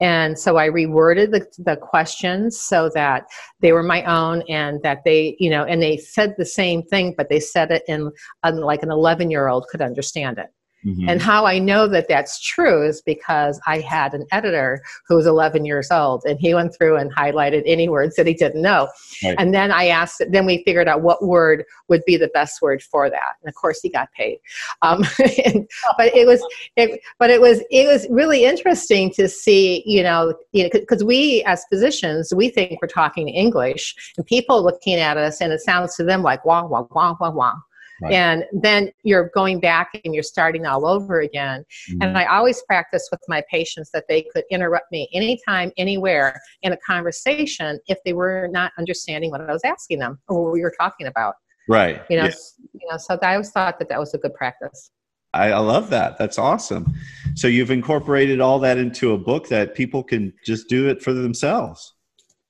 And 0.00 0.38
so 0.38 0.58
I 0.58 0.68
reworded 0.68 1.30
the, 1.30 1.46
the 1.58 1.76
questions 1.76 2.60
so 2.60 2.90
that 2.94 3.24
they 3.60 3.72
were 3.72 3.82
my 3.82 4.02
own 4.04 4.42
and 4.48 4.82
that 4.82 5.02
they, 5.04 5.36
you 5.38 5.48
know, 5.48 5.64
and 5.64 5.82
they 5.82 5.96
said 5.96 6.34
the 6.36 6.44
same 6.44 6.82
thing, 6.82 7.14
but 7.16 7.28
they 7.28 7.40
said 7.40 7.70
it 7.70 7.82
in, 7.88 8.10
in 8.44 8.60
like 8.60 8.82
an 8.82 8.90
11 8.90 9.30
year 9.30 9.48
old 9.48 9.66
could 9.68 9.80
understand 9.80 10.38
it. 10.38 10.48
Mm-hmm. 10.84 11.08
And 11.08 11.22
how 11.22 11.46
I 11.46 11.58
know 11.58 11.86
that 11.88 12.08
that's 12.08 12.40
true 12.40 12.84
is 12.84 13.02
because 13.02 13.60
I 13.66 13.78
had 13.80 14.14
an 14.14 14.26
editor 14.32 14.82
who 15.06 15.16
was 15.16 15.26
11 15.26 15.64
years 15.64 15.90
old 15.90 16.24
and 16.24 16.40
he 16.40 16.54
went 16.54 16.74
through 16.76 16.96
and 16.96 17.14
highlighted 17.14 17.62
any 17.66 17.88
words 17.88 18.16
that 18.16 18.26
he 18.26 18.34
didn't 18.34 18.62
know. 18.62 18.88
Right. 19.22 19.36
And 19.38 19.54
then 19.54 19.70
I 19.70 19.86
asked, 19.86 20.22
then 20.30 20.44
we 20.44 20.64
figured 20.64 20.88
out 20.88 21.02
what 21.02 21.24
word 21.24 21.64
would 21.88 22.04
be 22.04 22.16
the 22.16 22.30
best 22.34 22.60
word 22.60 22.82
for 22.82 23.08
that. 23.08 23.34
And 23.42 23.48
of 23.48 23.54
course, 23.54 23.80
he 23.80 23.90
got 23.90 24.10
paid. 24.12 24.38
Um, 24.82 25.04
and, 25.44 25.68
but 25.96 26.14
it 26.14 26.26
was, 26.26 26.44
it, 26.76 27.00
but 27.18 27.30
it 27.30 27.40
was, 27.40 27.62
it 27.70 27.86
was 27.86 28.06
really 28.10 28.44
interesting 28.44 29.10
to 29.12 29.28
see, 29.28 29.84
you 29.86 30.02
know, 30.02 30.34
because 30.52 30.70
you 30.74 30.80
know, 30.80 30.86
cause 30.86 31.04
we 31.04 31.44
as 31.44 31.64
physicians, 31.70 32.32
we 32.34 32.48
think 32.48 32.80
we're 32.82 32.88
talking 32.88 33.28
English 33.28 33.94
and 34.16 34.26
people 34.26 34.64
looking 34.64 34.96
at 34.96 35.16
us 35.16 35.40
and 35.40 35.52
it 35.52 35.60
sounds 35.60 35.94
to 35.96 36.04
them 36.04 36.22
like 36.22 36.44
wah, 36.44 36.66
wah, 36.66 36.86
wah, 36.90 37.16
wah, 37.20 37.30
wah 37.30 37.54
Right. 38.02 38.12
And 38.12 38.44
then 38.52 38.90
you're 39.04 39.30
going 39.32 39.60
back 39.60 39.88
and 40.04 40.12
you're 40.12 40.24
starting 40.24 40.66
all 40.66 40.84
over 40.86 41.20
again. 41.20 41.64
Mm-hmm. 41.90 42.02
And 42.02 42.18
I 42.18 42.24
always 42.24 42.60
practice 42.62 43.08
with 43.12 43.20
my 43.28 43.42
patients 43.48 43.90
that 43.92 44.04
they 44.08 44.22
could 44.34 44.44
interrupt 44.50 44.90
me 44.90 45.08
anytime, 45.14 45.70
anywhere 45.76 46.40
in 46.62 46.72
a 46.72 46.76
conversation 46.78 47.78
if 47.86 47.98
they 48.04 48.12
were 48.12 48.48
not 48.50 48.72
understanding 48.76 49.30
what 49.30 49.40
I 49.40 49.52
was 49.52 49.62
asking 49.64 50.00
them 50.00 50.18
or 50.28 50.44
what 50.44 50.52
we 50.52 50.62
were 50.62 50.74
talking 50.78 51.06
about. 51.06 51.34
Right. 51.68 52.02
You 52.10 52.16
know, 52.16 52.30
you 52.72 52.88
know, 52.90 52.96
so 52.96 53.18
I 53.22 53.34
always 53.34 53.50
thought 53.50 53.78
that 53.78 53.88
that 53.88 54.00
was 54.00 54.14
a 54.14 54.18
good 54.18 54.34
practice. 54.34 54.90
I, 55.34 55.52
I 55.52 55.58
love 55.58 55.88
that. 55.90 56.18
That's 56.18 56.38
awesome. 56.38 56.92
So 57.34 57.46
you've 57.48 57.70
incorporated 57.70 58.40
all 58.40 58.58
that 58.58 58.78
into 58.78 59.12
a 59.12 59.18
book 59.18 59.48
that 59.48 59.74
people 59.74 60.02
can 60.02 60.32
just 60.44 60.68
do 60.68 60.88
it 60.88 61.00
for 61.00 61.12
themselves. 61.12 61.94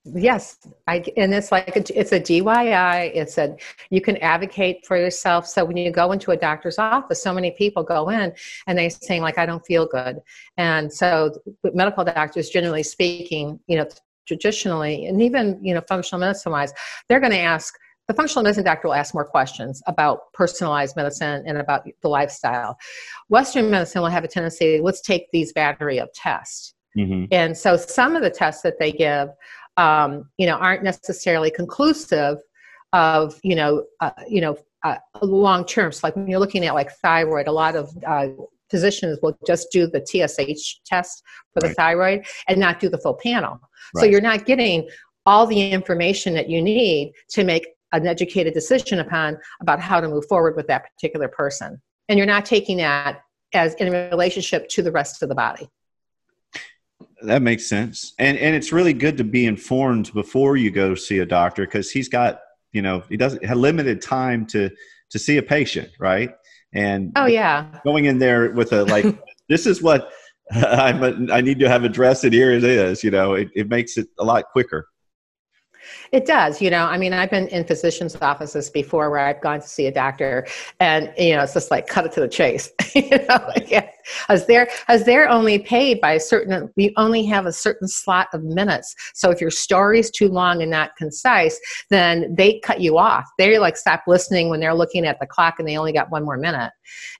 Yes, 0.05 0.57
I, 0.85 1.03
and 1.15 1.33
it's 1.33 1.49
like 1.49 1.77
a, 1.77 1.99
it's 1.99 2.11
a 2.11 2.19
DIY. 2.19 3.11
It's 3.15 3.37
a 3.37 3.55
you 3.89 4.01
can 4.01 4.17
advocate 4.17 4.85
for 4.85 4.97
yourself. 4.97 5.47
So 5.47 5.63
when 5.63 5.77
you 5.77 5.91
go 5.91 6.11
into 6.11 6.31
a 6.31 6.37
doctor's 6.37 6.77
office, 6.77 7.23
so 7.23 7.33
many 7.33 7.51
people 7.51 7.83
go 7.83 8.09
in 8.09 8.33
and 8.67 8.77
they're 8.77 8.89
saying 8.89 9.21
like 9.21 9.37
I 9.37 9.45
don't 9.45 9.65
feel 9.65 9.85
good, 9.85 10.19
and 10.57 10.91
so 10.91 11.31
medical 11.73 12.03
doctors, 12.03 12.49
generally 12.49 12.83
speaking, 12.83 13.61
you 13.67 13.77
know, 13.77 13.87
traditionally 14.27 15.05
and 15.05 15.21
even 15.21 15.59
you 15.63 15.73
know 15.73 15.81
functional 15.87 16.19
medicine 16.19 16.51
wise, 16.51 16.73
they're 17.07 17.21
going 17.21 17.31
to 17.31 17.39
ask 17.39 17.73
the 18.09 18.13
functional 18.13 18.43
medicine 18.43 18.65
doctor 18.65 18.89
will 18.89 18.95
ask 18.95 19.13
more 19.13 19.23
questions 19.23 19.81
about 19.87 20.33
personalized 20.33 20.97
medicine 20.97 21.43
and 21.47 21.57
about 21.57 21.87
the 22.01 22.09
lifestyle. 22.09 22.77
Western 23.29 23.71
medicine 23.71 24.01
will 24.01 24.09
have 24.09 24.25
a 24.25 24.27
tendency, 24.27 24.81
let's 24.81 24.99
take 24.99 25.31
these 25.31 25.53
battery 25.53 25.99
of 25.99 26.11
tests. 26.13 26.73
Mm-hmm. 26.97 27.25
And 27.31 27.57
so 27.57 27.77
some 27.77 28.15
of 28.15 28.21
the 28.21 28.29
tests 28.29 28.61
that 28.63 28.77
they 28.77 28.91
give, 28.91 29.29
um, 29.77 30.29
you 30.37 30.45
know, 30.45 30.55
aren't 30.55 30.83
necessarily 30.83 31.51
conclusive 31.51 32.37
of, 32.93 33.39
you 33.43 33.55
know, 33.55 33.85
uh, 33.99 34.11
you 34.27 34.41
know, 34.41 34.57
uh, 34.83 34.97
long 35.21 35.65
term. 35.65 35.91
So 35.91 36.07
like 36.07 36.15
when 36.15 36.27
you're 36.27 36.39
looking 36.39 36.65
at 36.65 36.73
like 36.73 36.91
thyroid, 36.97 37.47
a 37.47 37.51
lot 37.51 37.75
of 37.75 37.89
uh, 38.05 38.27
physicians 38.69 39.19
will 39.21 39.37
just 39.47 39.71
do 39.71 39.87
the 39.87 40.05
TSH 40.05 40.81
test 40.85 41.23
for 41.53 41.61
the 41.61 41.67
right. 41.67 41.75
thyroid 41.75 42.25
and 42.47 42.59
not 42.59 42.79
do 42.79 42.89
the 42.89 42.97
full 42.97 43.15
panel. 43.15 43.59
Right. 43.95 44.01
So 44.01 44.05
you're 44.05 44.21
not 44.21 44.45
getting 44.45 44.89
all 45.25 45.47
the 45.47 45.71
information 45.71 46.33
that 46.33 46.49
you 46.49 46.61
need 46.61 47.13
to 47.29 47.43
make 47.43 47.67
an 47.93 48.07
educated 48.07 48.53
decision 48.53 48.99
upon 48.99 49.37
about 49.61 49.79
how 49.79 50.01
to 50.01 50.07
move 50.07 50.25
forward 50.27 50.55
with 50.55 50.67
that 50.67 50.83
particular 50.83 51.27
person. 51.27 51.81
And 52.09 52.17
you're 52.17 52.27
not 52.27 52.45
taking 52.45 52.77
that 52.77 53.21
as 53.53 53.75
in 53.75 53.91
relationship 53.91 54.67
to 54.69 54.81
the 54.81 54.91
rest 54.91 55.21
of 55.21 55.29
the 55.29 55.35
body. 55.35 55.69
That 57.23 57.41
makes 57.41 57.65
sense. 57.65 58.13
And 58.19 58.37
and 58.37 58.55
it's 58.55 58.71
really 58.71 58.93
good 58.93 59.17
to 59.17 59.23
be 59.23 59.45
informed 59.45 60.13
before 60.13 60.57
you 60.57 60.71
go 60.71 60.93
see 60.93 61.19
a 61.19 61.25
doctor 61.25 61.65
because 61.65 61.89
he's 61.89 62.09
got, 62.09 62.41
you 62.73 62.81
know, 62.81 63.03
he 63.09 63.17
doesn't 63.17 63.43
have 63.45 63.57
limited 63.57 64.01
time 64.01 64.45
to 64.47 64.69
to 65.11 65.19
see 65.19 65.37
a 65.37 65.43
patient, 65.43 65.89
right? 65.99 66.31
And 66.73 67.11
oh 67.15 67.25
yeah, 67.25 67.79
going 67.85 68.05
in 68.05 68.19
there 68.19 68.51
with 68.51 68.73
a 68.73 68.83
like 68.85 69.05
this 69.49 69.65
is 69.65 69.81
what 69.81 70.11
I'm 70.51 71.03
a, 71.03 71.33
I 71.33 71.41
need 71.41 71.59
to 71.59 71.69
have 71.69 71.85
addressed 71.85 72.25
and 72.25 72.33
here 72.33 72.51
it 72.51 72.63
is, 72.63 73.03
you 73.03 73.11
know, 73.11 73.33
it, 73.35 73.49
it 73.55 73.69
makes 73.69 73.97
it 73.97 74.07
a 74.19 74.25
lot 74.25 74.45
quicker. 74.51 74.87
It 76.11 76.25
does, 76.25 76.61
you 76.61 76.69
know. 76.69 76.85
I 76.85 76.97
mean, 76.97 77.13
I've 77.13 77.31
been 77.31 77.47
in 77.47 77.65
physicians' 77.65 78.15
offices 78.21 78.69
before 78.69 79.09
where 79.09 79.19
I've 79.19 79.41
gone 79.41 79.61
to 79.61 79.67
see 79.67 79.87
a 79.87 79.91
doctor, 79.91 80.45
and 80.79 81.11
you 81.17 81.35
know, 81.35 81.43
it's 81.43 81.53
just 81.53 81.71
like 81.71 81.87
cut 81.87 82.05
it 82.05 82.11
to 82.13 82.19
the 82.21 82.27
chase. 82.27 82.71
you 82.95 83.09
know, 83.09 83.51
like, 83.55 83.93
as 84.29 84.45
they're 84.45 84.69
as 84.87 85.05
they're 85.05 85.29
only 85.29 85.59
paid 85.59 86.01
by 86.01 86.13
a 86.13 86.19
certain, 86.19 86.71
we 86.75 86.93
only 86.97 87.25
have 87.25 87.45
a 87.45 87.53
certain 87.53 87.87
slot 87.87 88.27
of 88.33 88.43
minutes. 88.43 88.95
So 89.13 89.31
if 89.31 89.41
your 89.41 89.51
story 89.51 89.99
is 89.99 90.11
too 90.11 90.27
long 90.27 90.61
and 90.61 90.71
not 90.71 90.95
concise, 90.97 91.59
then 91.89 92.33
they 92.35 92.59
cut 92.59 92.81
you 92.81 92.97
off. 92.97 93.25
They 93.37 93.57
like 93.59 93.77
stop 93.77 94.03
listening 94.07 94.49
when 94.49 94.59
they're 94.59 94.73
looking 94.73 95.05
at 95.05 95.19
the 95.19 95.27
clock 95.27 95.55
and 95.59 95.67
they 95.67 95.77
only 95.77 95.93
got 95.93 96.11
one 96.11 96.25
more 96.25 96.37
minute. 96.37 96.71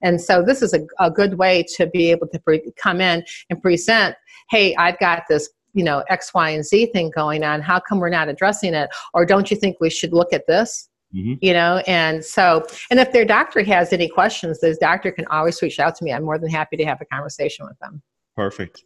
And 0.02 0.20
so 0.20 0.44
this 0.44 0.62
is 0.62 0.74
a, 0.74 0.82
a 1.00 1.10
good 1.10 1.38
way 1.38 1.66
to 1.78 1.88
be 1.88 2.12
able 2.12 2.28
to 2.28 2.40
pre- 2.40 2.72
come 2.78 3.02
in 3.02 3.24
and 3.50 3.62
present. 3.62 4.16
Hey, 4.50 4.76
I've 4.76 5.00
got 5.00 5.24
this 5.30 5.50
you 5.74 5.84
know 5.84 6.04
x 6.10 6.34
y 6.34 6.50
and 6.52 6.66
z 6.66 6.88
thing 6.88 7.12
going 7.16 7.44
on 7.44 7.62
how 7.62 7.80
come 7.80 8.00
we're 8.00 8.10
not 8.10 8.30
addressing 8.30 8.74
it? 8.74 8.90
Or 9.14 9.26
don't 9.26 9.50
you 9.52 9.58
think 9.58 9.78
we 9.80 9.90
should 9.90 10.14
look 10.14 10.34
at 10.34 10.48
this? 10.48 10.90
Mm-hmm. 11.16 11.34
you 11.42 11.54
know 11.54 11.84
and 11.86 12.26
so 12.26 12.66
and 12.90 13.00
if 13.00 13.12
their 13.12 13.24
doctor 13.24 13.62
has 13.62 13.94
any 13.94 14.10
questions 14.10 14.60
this 14.60 14.80
doctor 14.80 15.12
can 15.12 15.28
always 15.28 15.62
reach 15.62 15.80
out 15.80 15.96
to 15.98 16.04
me. 16.04 16.12
I'm 16.12 16.24
more 16.24 16.40
than 16.40 16.50
happy 16.50 16.76
to 16.78 16.86
have 16.86 17.02
a 17.02 17.06
conversation 17.06 17.68
with 17.68 17.78
them. 17.78 18.02
Perfect. 18.36 18.84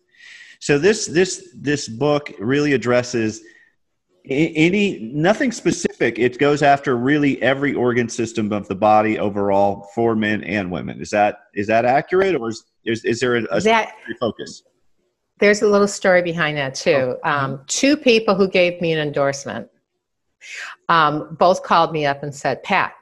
So 0.60 0.78
this 0.78 1.06
this 1.06 1.56
this 1.56 1.88
book 1.88 2.34
really 2.40 2.74
addresses 2.74 3.42
any 4.30 5.00
nothing 5.14 5.52
specific. 5.52 6.20
It 6.20 6.38
goes 6.38 6.62
after 6.62 6.98
really 6.98 7.42
every 7.42 7.74
organ 7.74 8.10
system 8.10 8.52
of 8.52 8.68
the 8.68 8.76
body 8.76 9.20
overall 9.20 9.88
for 9.96 10.16
men 10.16 10.44
and 10.44 10.70
women. 10.70 11.00
Is 11.00 11.10
that 11.12 11.40
is 11.54 11.68
that 11.68 11.86
accurate 11.86 12.36
or 12.36 12.50
is 12.50 12.66
is, 12.86 13.06
is 13.06 13.20
there 13.20 13.36
a, 13.36 13.44
a 13.52 13.62
that, 13.62 13.94
focus 14.20 14.64
there's 15.40 15.62
a 15.62 15.68
little 15.68 15.88
story 15.88 16.22
behind 16.22 16.58
that 16.58 16.76
too. 16.76 17.18
Oh, 17.24 17.30
um, 17.30 17.62
two 17.68 17.96
people 17.96 18.36
who 18.36 18.48
gave 18.48 18.82
me 18.82 18.92
an 18.92 19.00
endorsement 19.00 19.70
um, 20.90 21.36
both 21.40 21.64
called 21.64 21.92
me 21.92 22.06
up 22.06 22.24
and 22.24 22.34
said, 22.34 22.64
Pat, 22.64 22.94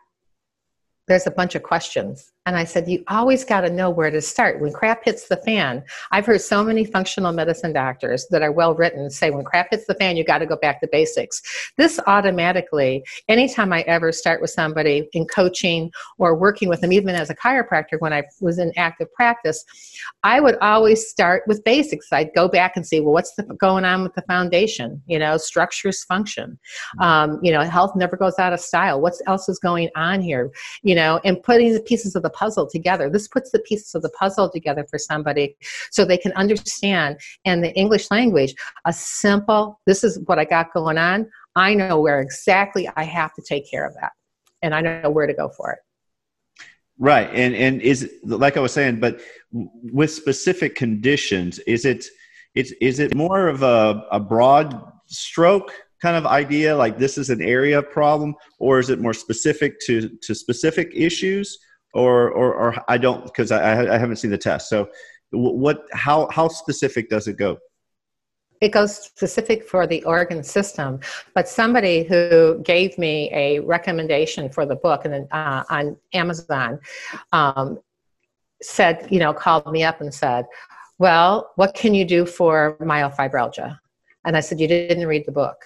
there's 1.07 1.27
a 1.27 1.31
bunch 1.31 1.55
of 1.55 1.63
questions. 1.63 2.31
And 2.47 2.55
I 2.55 2.63
said, 2.63 2.87
You 2.87 3.03
always 3.07 3.43
got 3.43 3.61
to 3.61 3.71
know 3.71 3.89
where 3.89 4.11
to 4.11 4.21
start. 4.21 4.61
When 4.61 4.71
crap 4.71 5.03
hits 5.03 5.27
the 5.27 5.37
fan, 5.37 5.83
I've 6.11 6.27
heard 6.27 6.41
so 6.41 6.63
many 6.63 6.85
functional 6.85 7.31
medicine 7.31 7.73
doctors 7.73 8.27
that 8.29 8.43
are 8.43 8.51
well 8.51 8.75
written 8.75 9.09
say, 9.09 9.31
When 9.31 9.43
crap 9.43 9.69
hits 9.71 9.87
the 9.87 9.95
fan, 9.95 10.15
you 10.15 10.23
got 10.23 10.39
to 10.39 10.45
go 10.45 10.55
back 10.55 10.79
to 10.81 10.87
basics. 10.91 11.41
This 11.77 11.99
automatically, 12.05 13.03
anytime 13.29 13.73
I 13.73 13.81
ever 13.81 14.11
start 14.11 14.41
with 14.41 14.51
somebody 14.51 15.09
in 15.13 15.25
coaching 15.25 15.91
or 16.19 16.35
working 16.35 16.69
with 16.69 16.81
them, 16.81 16.93
even 16.93 17.15
as 17.15 17.31
a 17.31 17.35
chiropractor 17.35 17.99
when 17.99 18.13
I 18.13 18.23
was 18.41 18.59
in 18.59 18.71
active 18.77 19.11
practice, 19.13 19.65
I 20.23 20.39
would 20.39 20.57
always 20.57 21.07
start 21.09 21.43
with 21.47 21.63
basics. 21.63 22.13
I'd 22.13 22.33
go 22.35 22.47
back 22.47 22.73
and 22.75 22.85
see, 22.85 22.99
Well, 22.99 23.13
what's 23.13 23.33
the, 23.33 23.43
going 23.59 23.85
on 23.85 24.03
with 24.03 24.13
the 24.13 24.23
foundation? 24.23 25.01
You 25.07 25.17
know, 25.17 25.37
structures 25.37 26.03
function. 26.03 26.59
Um, 26.99 27.39
you 27.41 27.51
know, 27.51 27.61
health 27.61 27.95
never 27.95 28.15
goes 28.15 28.37
out 28.37 28.53
of 28.53 28.59
style. 28.59 29.01
What 29.01 29.13
else 29.25 29.49
is 29.49 29.57
going 29.57 29.89
on 29.95 30.21
here? 30.21 30.51
You 30.83 30.93
know, 30.93 31.19
and 31.23 31.41
putting 31.41 31.73
the 31.73 31.81
pieces 31.81 32.15
of 32.15 32.21
the 32.21 32.34
puzzle 32.35 32.67
together. 32.69 33.09
This 33.09 33.27
puts 33.27 33.51
the 33.51 33.59
pieces 33.59 33.95
of 33.95 34.01
the 34.01 34.09
puzzle 34.09 34.49
together 34.49 34.85
for 34.89 34.99
somebody 34.99 35.55
so 35.91 36.05
they 36.05 36.17
can 36.17 36.33
understand 36.33 37.17
in 37.45 37.61
the 37.61 37.73
English 37.73 38.11
language 38.11 38.53
a 38.85 38.93
simple, 38.93 39.79
this 39.85 40.03
is 40.03 40.19
what 40.25 40.37
I 40.37 40.45
got 40.45 40.73
going 40.73 40.97
on. 40.97 41.29
I 41.55 41.73
know 41.73 41.99
where 41.99 42.21
exactly 42.21 42.89
I 42.95 43.03
have 43.03 43.33
to 43.35 43.41
take 43.41 43.69
care 43.69 43.85
of 43.85 43.93
that. 44.01 44.11
And 44.61 44.75
I 44.75 44.81
know 44.81 45.09
where 45.09 45.27
to 45.27 45.33
go 45.33 45.49
for 45.49 45.71
it. 45.73 45.79
Right. 46.97 47.29
And 47.33 47.53
and 47.55 47.81
is 47.81 48.09
like 48.23 48.55
I 48.55 48.61
was 48.61 48.71
saying, 48.71 49.01
but 49.01 49.19
with 49.51 50.11
specific 50.11 50.75
conditions, 50.75 51.59
is 51.59 51.83
it 51.83 52.05
it's 52.55 52.71
is 52.79 52.99
it 52.99 53.13
more 53.13 53.47
of 53.47 53.63
a, 53.63 54.05
a 54.11 54.19
broad 54.19 54.81
stroke 55.07 55.71
kind 56.01 56.15
of 56.15 56.25
idea 56.25 56.75
like 56.75 56.97
this 56.97 57.17
is 57.17 57.29
an 57.29 57.41
area 57.41 57.81
problem 57.81 58.35
or 58.59 58.79
is 58.79 58.89
it 58.89 58.99
more 58.99 59.13
specific 59.13 59.79
to 59.79 60.09
to 60.21 60.33
specific 60.33 60.91
issues 60.93 61.57
or 61.95 62.29
or, 62.29 62.53
or 62.53 62.75
I 62.87 62.97
don't 62.97 63.23
because 63.23 63.51
I, 63.51 63.93
I 63.95 63.97
haven't 63.97 64.17
seen 64.17 64.31
the 64.31 64.37
test. 64.37 64.69
So 64.69 64.89
what 65.31 65.85
how 65.93 66.27
how 66.29 66.47
specific 66.49 67.09
does 67.09 67.27
it 67.27 67.37
go? 67.37 67.57
It 68.61 68.69
goes 68.69 68.95
specific 68.95 69.67
for 69.67 69.85
the 69.85 70.03
organ 70.03 70.43
system, 70.43 70.99
but 71.33 71.47
somebody 71.47 72.03
who 72.03 72.61
gave 72.63 72.97
me 72.97 73.29
a 73.33 73.59
recommendation 73.59 74.49
for 74.49 74.65
the 74.65 74.75
book 74.75 75.05
and 75.05 75.27
uh, 75.31 75.63
on 75.69 75.97
Amazon 76.13 76.79
um, 77.33 77.79
said, 78.61 79.07
you 79.11 79.19
know, 79.19 79.33
called 79.33 79.71
me 79.71 79.83
up 79.83 79.99
and 80.01 80.13
said, 80.13 80.45
"Well, 80.99 81.51
what 81.55 81.73
can 81.75 81.93
you 81.93 82.05
do 82.05 82.25
for 82.25 82.77
myofibrosis?" 82.81 83.77
And 84.25 84.37
I 84.37 84.41
said, 84.41 84.59
"You 84.59 84.67
didn't 84.67 85.07
read 85.07 85.25
the 85.25 85.31
book." 85.31 85.57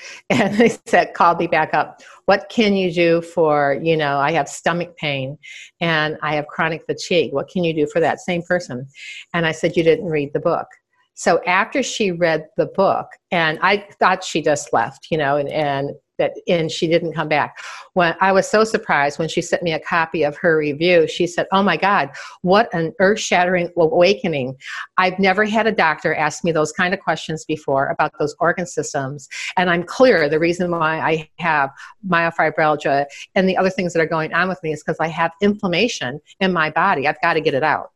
and 0.30 0.56
they 0.56 0.76
said 0.86 1.14
called 1.14 1.38
me 1.38 1.46
back 1.46 1.74
up. 1.74 2.00
What 2.26 2.46
can 2.50 2.74
you 2.74 2.92
do 2.92 3.22
for 3.22 3.78
you 3.82 3.96
know 3.96 4.18
i 4.18 4.32
have 4.32 4.48
stomach 4.48 4.96
pain 4.96 5.38
and 5.80 6.18
i 6.22 6.34
have 6.34 6.46
chronic 6.46 6.84
fatigue. 6.86 7.32
What 7.32 7.48
can 7.48 7.64
you 7.64 7.74
do 7.74 7.86
for 7.86 8.00
that 8.00 8.20
same 8.20 8.42
person? 8.42 8.86
And 9.34 9.46
i 9.46 9.52
said 9.52 9.76
you 9.76 9.82
didn't 9.82 10.06
read 10.06 10.32
the 10.32 10.40
book. 10.40 10.66
So 11.14 11.42
after 11.44 11.82
she 11.82 12.10
read 12.10 12.46
the 12.56 12.66
book 12.66 13.06
and 13.30 13.58
i 13.62 13.86
thought 13.98 14.24
she 14.24 14.42
just 14.42 14.72
left 14.72 15.08
you 15.10 15.18
know 15.18 15.36
and, 15.36 15.48
and 15.48 15.90
that 16.22 16.32
and 16.48 16.70
she 16.70 16.86
didn't 16.86 17.12
come 17.12 17.28
back. 17.28 17.58
When 17.94 18.14
i 18.20 18.32
was 18.32 18.48
so 18.48 18.64
surprised 18.64 19.18
when 19.18 19.28
she 19.28 19.42
sent 19.42 19.62
me 19.62 19.72
a 19.72 19.80
copy 19.80 20.22
of 20.22 20.36
her 20.38 20.56
review. 20.56 21.06
She 21.06 21.26
said 21.26 21.46
oh 21.52 21.62
my 21.62 21.76
god 21.76 22.10
what 22.42 22.72
an 22.72 22.92
earth-shattering 22.98 23.70
awakening. 23.76 24.56
I've 24.96 25.18
never 25.18 25.44
had 25.44 25.66
a 25.66 25.72
doctor 25.72 26.14
ask 26.14 26.44
me 26.44 26.52
those 26.52 26.72
kind 26.72 26.94
of 26.94 27.00
questions 27.00 27.44
before 27.44 27.88
about 27.88 28.12
those 28.18 28.34
organ 28.40 28.66
systems 28.66 29.28
and 29.56 29.68
i'm 29.68 29.82
clear 29.82 30.28
the 30.28 30.38
reason 30.38 30.70
why 30.70 30.98
i 31.00 31.30
have 31.38 31.70
myofibrosis 32.08 33.06
and 33.34 33.48
the 33.48 33.56
other 33.56 33.70
things 33.70 33.92
that 33.92 34.00
are 34.00 34.06
going 34.06 34.32
on 34.32 34.48
with 34.48 34.62
me 34.62 34.72
is 34.72 34.82
because 34.82 34.98
i 35.00 35.08
have 35.08 35.32
inflammation 35.40 36.20
in 36.40 36.52
my 36.52 36.70
body. 36.70 37.06
I've 37.06 37.20
got 37.20 37.34
to 37.34 37.40
get 37.40 37.54
it 37.54 37.62
out. 37.62 37.90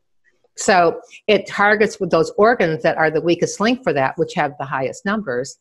So 0.56 1.00
it 1.26 1.46
targets 1.46 2.00
with 2.00 2.10
those 2.10 2.30
organs 2.38 2.82
that 2.82 2.96
are 2.96 3.10
the 3.10 3.20
weakest 3.20 3.60
link 3.60 3.82
for 3.82 3.92
that 3.92 4.16
which 4.16 4.34
have 4.34 4.54
the 4.58 4.64
highest 4.64 5.04
numbers 5.04 5.58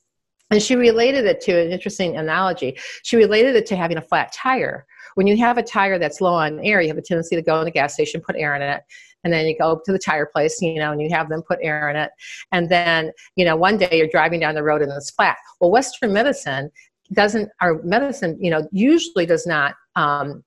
And 0.51 0.61
she 0.61 0.75
related 0.75 1.25
it 1.25 1.41
to 1.41 1.59
an 1.59 1.71
interesting 1.71 2.17
analogy. 2.17 2.77
She 3.03 3.17
related 3.17 3.55
it 3.55 3.65
to 3.67 3.75
having 3.75 3.97
a 3.97 4.01
flat 4.01 4.31
tire. 4.31 4.85
When 5.15 5.27
you 5.27 5.37
have 5.37 5.57
a 5.57 5.63
tire 5.63 5.97
that's 5.97 6.21
low 6.21 6.33
on 6.33 6.59
air, 6.59 6.81
you 6.81 6.87
have 6.89 6.97
a 6.97 7.01
tendency 7.01 7.35
to 7.35 7.41
go 7.41 7.59
in 7.59 7.65
the 7.65 7.71
gas 7.71 7.93
station, 7.93 8.21
put 8.21 8.35
air 8.35 8.55
in 8.55 8.61
it, 8.61 8.81
and 9.23 9.33
then 9.33 9.47
you 9.47 9.57
go 9.57 9.81
to 9.83 9.91
the 9.91 9.99
tire 9.99 10.27
place, 10.27 10.61
you 10.61 10.75
know, 10.75 10.91
and 10.91 11.01
you 11.01 11.09
have 11.09 11.29
them 11.29 11.41
put 11.41 11.57
air 11.61 11.89
in 11.89 11.95
it. 11.95 12.11
And 12.51 12.69
then, 12.69 13.11
you 13.35 13.43
know, 13.43 13.55
one 13.55 13.77
day 13.77 13.89
you're 13.91 14.07
driving 14.07 14.39
down 14.39 14.55
the 14.55 14.63
road 14.63 14.81
and 14.81 14.91
it's 14.91 15.09
flat. 15.09 15.37
Well, 15.59 15.71
Western 15.71 16.13
medicine 16.13 16.69
doesn't, 17.13 17.49
our 17.59 17.81
medicine, 17.83 18.37
you 18.39 18.51
know, 18.51 18.67
usually 18.71 19.25
does 19.25 19.47
not 19.47 19.73
um, 19.95 20.43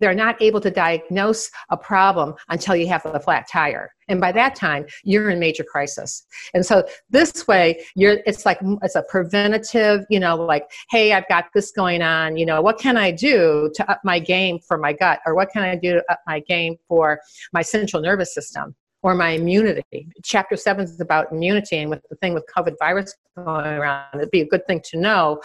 they're 0.00 0.14
not 0.14 0.40
able 0.40 0.60
to 0.60 0.70
diagnose 0.70 1.50
a 1.70 1.76
problem 1.76 2.34
until 2.48 2.74
you 2.74 2.88
have 2.88 3.04
a 3.06 3.20
flat 3.20 3.46
tire. 3.50 3.90
And 4.08 4.20
by 4.20 4.32
that 4.32 4.54
time 4.54 4.86
you're 5.04 5.30
in 5.30 5.38
major 5.38 5.62
crisis. 5.62 6.24
And 6.54 6.64
so 6.64 6.84
this 7.10 7.46
way 7.46 7.84
you're 7.94 8.18
it's 8.26 8.44
like 8.44 8.58
it's 8.82 8.96
a 8.96 9.04
preventative 9.08 10.04
you 10.10 10.18
know 10.18 10.34
like 10.36 10.64
hey 10.90 11.12
i've 11.12 11.28
got 11.28 11.46
this 11.54 11.70
going 11.70 12.02
on. 12.02 12.36
You 12.36 12.46
know 12.46 12.60
what 12.62 12.78
can 12.78 12.96
i 12.96 13.10
do 13.10 13.70
to 13.74 13.90
up 13.90 14.00
my 14.04 14.18
game 14.18 14.58
for 14.66 14.78
my 14.78 14.92
gut? 14.92 15.20
Or 15.26 15.34
what 15.34 15.50
can 15.52 15.62
i 15.62 15.76
do 15.76 15.94
to 15.94 16.04
up 16.10 16.20
my 16.26 16.40
game 16.40 16.76
for 16.88 17.20
my 17.52 17.62
central 17.62 18.02
nervous 18.02 18.34
system 18.34 18.74
or 19.02 19.14
my 19.14 19.30
immunity. 19.30 20.08
Chapter 20.22 20.56
seven 20.56 20.84
is 20.84 21.00
about 21.00 21.32
immunity, 21.32 21.78
and 21.78 21.88
with 21.88 22.02
the 22.10 22.16
thing 22.16 22.34
with 22.34 22.44
COVID 22.54 22.74
virus 22.78 23.14
going 23.36 23.66
around, 23.66 24.04
it'd 24.14 24.30
be 24.30 24.42
a 24.42 24.46
good 24.46 24.66
thing 24.66 24.82
to 24.90 24.98
know 24.98 25.40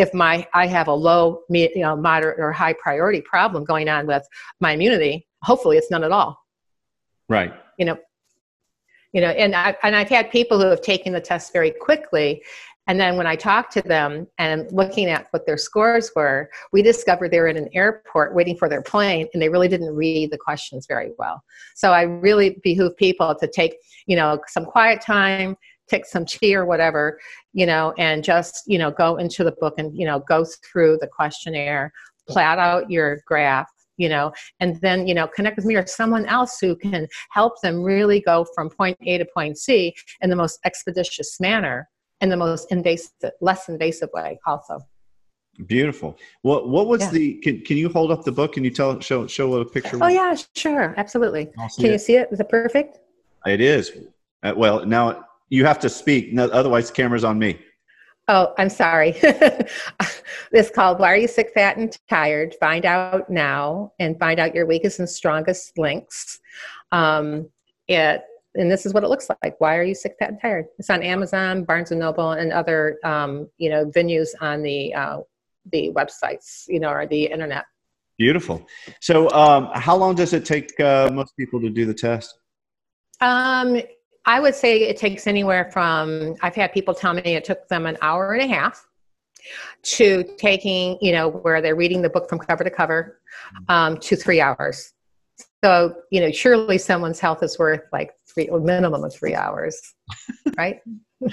if 0.00 0.12
my 0.14 0.46
I 0.54 0.66
have 0.66 0.88
a 0.88 0.92
low, 0.92 1.42
you 1.50 1.70
know, 1.76 1.96
moderate 1.96 2.40
or 2.40 2.52
high 2.52 2.72
priority 2.72 3.20
problem 3.20 3.64
going 3.64 3.88
on 3.88 4.06
with 4.06 4.26
my 4.60 4.72
immunity, 4.72 5.26
hopefully 5.42 5.76
it's 5.76 5.90
none 5.90 6.04
at 6.04 6.12
all. 6.12 6.38
Right. 7.28 7.52
You 7.78 7.84
know, 7.86 7.98
you 9.12 9.20
know, 9.20 9.28
and 9.28 9.54
I 9.54 9.76
and 9.82 9.94
I've 9.94 10.08
had 10.08 10.30
people 10.30 10.60
who 10.60 10.66
have 10.66 10.80
taken 10.80 11.12
the 11.12 11.20
test 11.20 11.52
very 11.52 11.70
quickly, 11.70 12.42
and 12.86 12.98
then 12.98 13.16
when 13.16 13.26
I 13.26 13.36
talked 13.36 13.72
to 13.74 13.82
them 13.82 14.26
and 14.38 14.70
looking 14.72 15.06
at 15.06 15.28
what 15.30 15.46
their 15.46 15.58
scores 15.58 16.10
were, 16.16 16.50
we 16.72 16.82
discovered 16.82 17.30
they 17.30 17.38
were 17.38 17.46
in 17.46 17.56
an 17.56 17.68
airport 17.72 18.34
waiting 18.34 18.56
for 18.56 18.68
their 18.68 18.82
plane, 18.82 19.28
and 19.32 19.42
they 19.42 19.48
really 19.48 19.68
didn't 19.68 19.94
read 19.94 20.30
the 20.32 20.38
questions 20.38 20.86
very 20.88 21.12
well. 21.18 21.42
So 21.76 21.92
I 21.92 22.02
really 22.02 22.60
behoove 22.64 22.96
people 22.96 23.34
to 23.34 23.46
take, 23.46 23.76
you 24.06 24.16
know, 24.16 24.40
some 24.48 24.64
quiet 24.64 25.00
time, 25.00 25.56
take 25.90 26.06
some 26.06 26.24
tea 26.24 26.54
or 26.54 26.64
whatever, 26.64 27.18
you 27.52 27.66
know, 27.66 27.92
and 27.98 28.22
just, 28.22 28.62
you 28.66 28.78
know, 28.78 28.90
go 28.90 29.16
into 29.16 29.44
the 29.44 29.52
book 29.52 29.74
and, 29.78 29.96
you 29.96 30.06
know, 30.06 30.20
go 30.20 30.44
through 30.64 30.98
the 31.00 31.06
questionnaire, 31.06 31.92
plot 32.28 32.58
out 32.58 32.90
your 32.90 33.20
graph, 33.26 33.68
you 33.96 34.08
know, 34.08 34.32
and 34.60 34.80
then, 34.80 35.06
you 35.06 35.14
know, 35.14 35.26
connect 35.26 35.56
with 35.56 35.66
me 35.66 35.76
or 35.76 35.86
someone 35.86 36.24
else 36.26 36.58
who 36.60 36.74
can 36.76 37.06
help 37.30 37.60
them 37.60 37.82
really 37.82 38.20
go 38.20 38.46
from 38.54 38.70
point 38.70 38.96
A 39.02 39.18
to 39.18 39.26
point 39.34 39.58
C 39.58 39.94
in 40.22 40.30
the 40.30 40.36
most 40.36 40.58
expeditious 40.64 41.38
manner 41.40 41.88
and 42.20 42.30
the 42.30 42.36
most 42.36 42.70
invasive, 42.70 43.32
less 43.40 43.68
invasive 43.68 44.08
way 44.14 44.38
also. 44.46 44.78
Beautiful. 45.66 46.16
What 46.40 46.70
what 46.70 46.86
was 46.86 47.02
yeah. 47.02 47.10
the? 47.10 47.34
Can, 47.42 47.60
can 47.60 47.76
you 47.76 47.90
hold 47.90 48.10
up 48.10 48.24
the 48.24 48.32
book? 48.32 48.54
Can 48.54 48.64
you 48.64 48.70
tell 48.70 48.98
show 49.00 49.26
show 49.26 49.52
a 49.56 49.64
picture? 49.64 49.98
Oh 50.00 50.06
yeah, 50.06 50.34
sure, 50.54 50.94
absolutely. 50.96 51.46
Can 51.76 51.86
it. 51.86 51.92
you 51.92 51.98
see 51.98 52.16
it? 52.16 52.28
Is 52.32 52.40
it 52.40 52.48
perfect? 52.48 53.00
It 53.44 53.60
is. 53.60 53.92
Uh, 54.42 54.54
well, 54.56 54.86
now 54.86 55.26
you 55.50 55.64
have 55.66 55.78
to 55.80 55.88
speak. 55.88 56.32
No, 56.32 56.46
otherwise, 56.46 56.88
the 56.88 56.94
camera's 56.94 57.24
on 57.24 57.38
me. 57.38 57.60
Oh, 58.28 58.54
I'm 58.58 58.68
sorry. 58.68 59.12
this 60.52 60.70
called 60.70 61.00
Why 61.00 61.12
Are 61.12 61.16
You 61.16 61.26
Sick, 61.26 61.50
Fat, 61.52 61.76
and 61.76 61.96
Tired? 62.08 62.54
Find 62.60 62.86
out 62.86 63.28
now 63.28 63.92
and 63.98 64.18
find 64.18 64.38
out 64.38 64.54
your 64.54 64.66
weakest 64.66 65.00
and 65.00 65.08
strongest 65.08 65.76
links. 65.76 66.38
Um, 66.92 67.50
it, 67.88 68.22
and 68.54 68.70
this 68.70 68.86
is 68.86 68.94
what 68.94 69.04
it 69.04 69.08
looks 69.08 69.28
like. 69.42 69.60
Why 69.60 69.76
are 69.76 69.82
you 69.82 69.94
sick, 69.94 70.16
fat, 70.18 70.30
and 70.30 70.40
tired? 70.40 70.66
It's 70.78 70.90
on 70.90 71.02
Amazon, 71.02 71.64
Barnes 71.64 71.90
and 71.90 72.00
Noble, 72.00 72.32
and 72.32 72.52
other 72.52 72.98
um, 73.04 73.48
you 73.58 73.70
know 73.70 73.86
venues 73.86 74.28
on 74.40 74.62
the 74.62 74.94
uh, 74.94 75.18
the 75.72 75.92
websites, 75.94 76.64
you 76.68 76.80
know, 76.80 76.90
or 76.90 77.06
the 77.06 77.24
internet. 77.24 77.64
Beautiful. 78.18 78.66
So, 79.00 79.30
um, 79.30 79.70
how 79.74 79.96
long 79.96 80.14
does 80.14 80.32
it 80.32 80.44
take 80.44 80.78
uh, 80.80 81.10
most 81.12 81.36
people 81.36 81.60
to 81.60 81.70
do 81.70 81.86
the 81.86 81.94
test? 81.94 82.38
Um, 83.20 83.80
I 84.26 84.40
would 84.40 84.54
say 84.54 84.82
it 84.82 84.96
takes 84.96 85.26
anywhere 85.26 85.70
from, 85.72 86.36
I've 86.42 86.54
had 86.54 86.72
people 86.72 86.94
tell 86.94 87.14
me 87.14 87.22
it 87.22 87.44
took 87.44 87.66
them 87.68 87.86
an 87.86 87.96
hour 88.02 88.32
and 88.32 88.42
a 88.42 88.54
half 88.54 88.86
to 89.82 90.24
taking, 90.36 90.98
you 91.00 91.12
know, 91.12 91.28
where 91.28 91.62
they're 91.62 91.76
reading 91.76 92.02
the 92.02 92.10
book 92.10 92.28
from 92.28 92.38
cover 92.38 92.62
to 92.64 92.70
cover 92.70 93.20
um, 93.68 93.96
to 93.98 94.16
three 94.16 94.40
hours. 94.40 94.92
So, 95.64 95.94
you 96.10 96.20
know, 96.20 96.30
surely 96.30 96.78
someone's 96.78 97.18
health 97.18 97.42
is 97.42 97.58
worth 97.58 97.82
like 97.92 98.12
three, 98.26 98.48
or 98.48 98.60
minimum 98.60 99.04
of 99.04 99.14
three 99.14 99.34
hours, 99.34 99.80
right? 100.56 100.80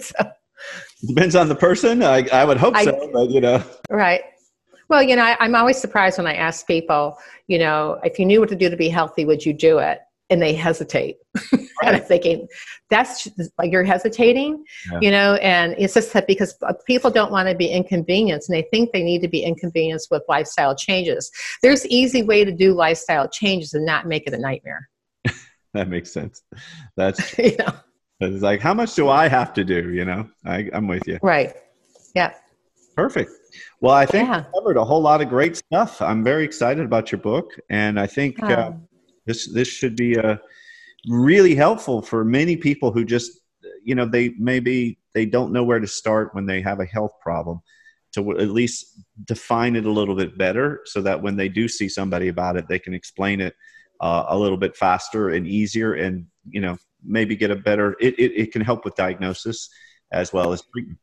so, 0.00 0.30
Depends 1.06 1.36
on 1.36 1.48
the 1.48 1.54
person. 1.54 2.02
I, 2.02 2.26
I 2.32 2.44
would 2.44 2.56
hope 2.56 2.74
I, 2.76 2.84
so, 2.84 3.10
but 3.12 3.30
you 3.30 3.40
know. 3.40 3.62
Right. 3.90 4.22
Well, 4.88 5.02
you 5.02 5.16
know, 5.16 5.24
I, 5.24 5.36
I'm 5.40 5.54
always 5.54 5.78
surprised 5.78 6.18
when 6.18 6.26
I 6.26 6.34
ask 6.34 6.66
people, 6.66 7.18
you 7.48 7.58
know, 7.58 7.98
if 8.04 8.18
you 8.18 8.24
knew 8.24 8.40
what 8.40 8.48
to 8.50 8.56
do 8.56 8.70
to 8.70 8.76
be 8.76 8.88
healthy, 8.88 9.24
would 9.24 9.44
you 9.44 9.52
do 9.52 9.78
it? 9.78 10.00
And 10.30 10.40
they 10.42 10.54
hesitate. 10.54 11.16
Right. 11.82 11.88
and 11.88 11.96
I'm 11.96 12.08
thinking, 12.08 12.48
that's 12.88 13.28
like 13.58 13.70
you're 13.70 13.84
hesitating, 13.84 14.64
yeah. 14.90 14.98
you 15.02 15.10
know, 15.10 15.34
and 15.34 15.74
it's 15.76 15.92
just 15.92 16.10
that 16.14 16.26
because 16.26 16.56
people 16.86 17.10
don't 17.10 17.30
want 17.30 17.50
to 17.50 17.54
be 17.54 17.68
inconvenienced 17.68 18.48
and 18.48 18.56
they 18.56 18.66
think 18.70 18.92
they 18.92 19.02
need 19.02 19.20
to 19.20 19.28
be 19.28 19.42
inconvenienced 19.42 20.10
with 20.10 20.22
lifestyle 20.26 20.74
changes. 20.74 21.30
There's 21.62 21.86
easy 21.88 22.22
way 22.22 22.46
to 22.46 22.52
do 22.52 22.72
lifestyle 22.72 23.28
changes 23.28 23.74
and 23.74 23.84
not 23.84 24.06
make 24.06 24.26
it 24.26 24.32
a 24.32 24.38
nightmare. 24.38 24.88
that 25.74 25.88
makes 25.88 26.10
sense. 26.10 26.42
That's 26.96 27.36
you 27.38 27.58
know. 27.58 27.74
It's 28.20 28.42
like, 28.42 28.60
how 28.60 28.72
much 28.72 28.94
do 28.94 29.10
I 29.10 29.28
have 29.28 29.52
to 29.52 29.62
do? 29.62 29.92
You 29.92 30.06
know, 30.06 30.30
I, 30.46 30.70
I'm 30.72 30.88
with 30.88 31.06
you. 31.06 31.18
Right. 31.22 31.52
Yeah. 32.14 32.32
Perfect. 32.96 33.30
Well, 33.82 33.94
I 33.94 34.06
think 34.06 34.30
yeah. 34.30 34.44
covered 34.54 34.78
a 34.78 34.84
whole 34.84 35.02
lot 35.02 35.20
of 35.20 35.28
great 35.28 35.58
stuff. 35.58 36.00
I'm 36.00 36.24
very 36.24 36.44
excited 36.44 36.86
about 36.86 37.12
your 37.12 37.20
book, 37.20 37.50
and 37.68 38.00
I 38.00 38.06
think 38.06 38.42
uh, 38.42 38.72
this 39.26 39.52
this 39.52 39.68
should 39.68 39.96
be 39.96 40.14
a 40.14 40.32
uh, 40.32 40.36
really 41.08 41.54
helpful 41.54 42.02
for 42.02 42.24
many 42.24 42.56
people 42.56 42.90
who 42.90 43.04
just 43.04 43.40
you 43.84 43.94
know 43.94 44.06
they 44.06 44.30
maybe 44.38 44.98
they 45.14 45.26
don't 45.26 45.52
know 45.52 45.64
where 45.64 45.78
to 45.78 45.86
start 45.86 46.34
when 46.34 46.46
they 46.46 46.60
have 46.60 46.80
a 46.80 46.86
health 46.86 47.12
problem 47.20 47.60
to 48.12 48.38
at 48.38 48.48
least 48.48 49.02
define 49.24 49.76
it 49.76 49.84
a 49.84 49.90
little 49.90 50.14
bit 50.14 50.36
better 50.38 50.80
so 50.84 51.00
that 51.00 51.20
when 51.20 51.36
they 51.36 51.48
do 51.48 51.68
see 51.68 51.88
somebody 51.88 52.28
about 52.28 52.56
it 52.56 52.66
they 52.68 52.78
can 52.78 52.94
explain 52.94 53.40
it 53.40 53.54
uh, 54.00 54.24
a 54.28 54.38
little 54.38 54.56
bit 54.56 54.76
faster 54.76 55.30
and 55.30 55.46
easier 55.46 55.94
and 55.94 56.26
you 56.48 56.60
know 56.60 56.76
maybe 57.04 57.36
get 57.36 57.50
a 57.50 57.56
better 57.56 57.96
it, 58.00 58.18
it, 58.18 58.32
it 58.34 58.52
can 58.52 58.62
help 58.62 58.84
with 58.84 58.94
diagnosis 58.96 59.68
as 60.12 60.32
well 60.32 60.52
as 60.52 60.62
treatment 60.72 60.98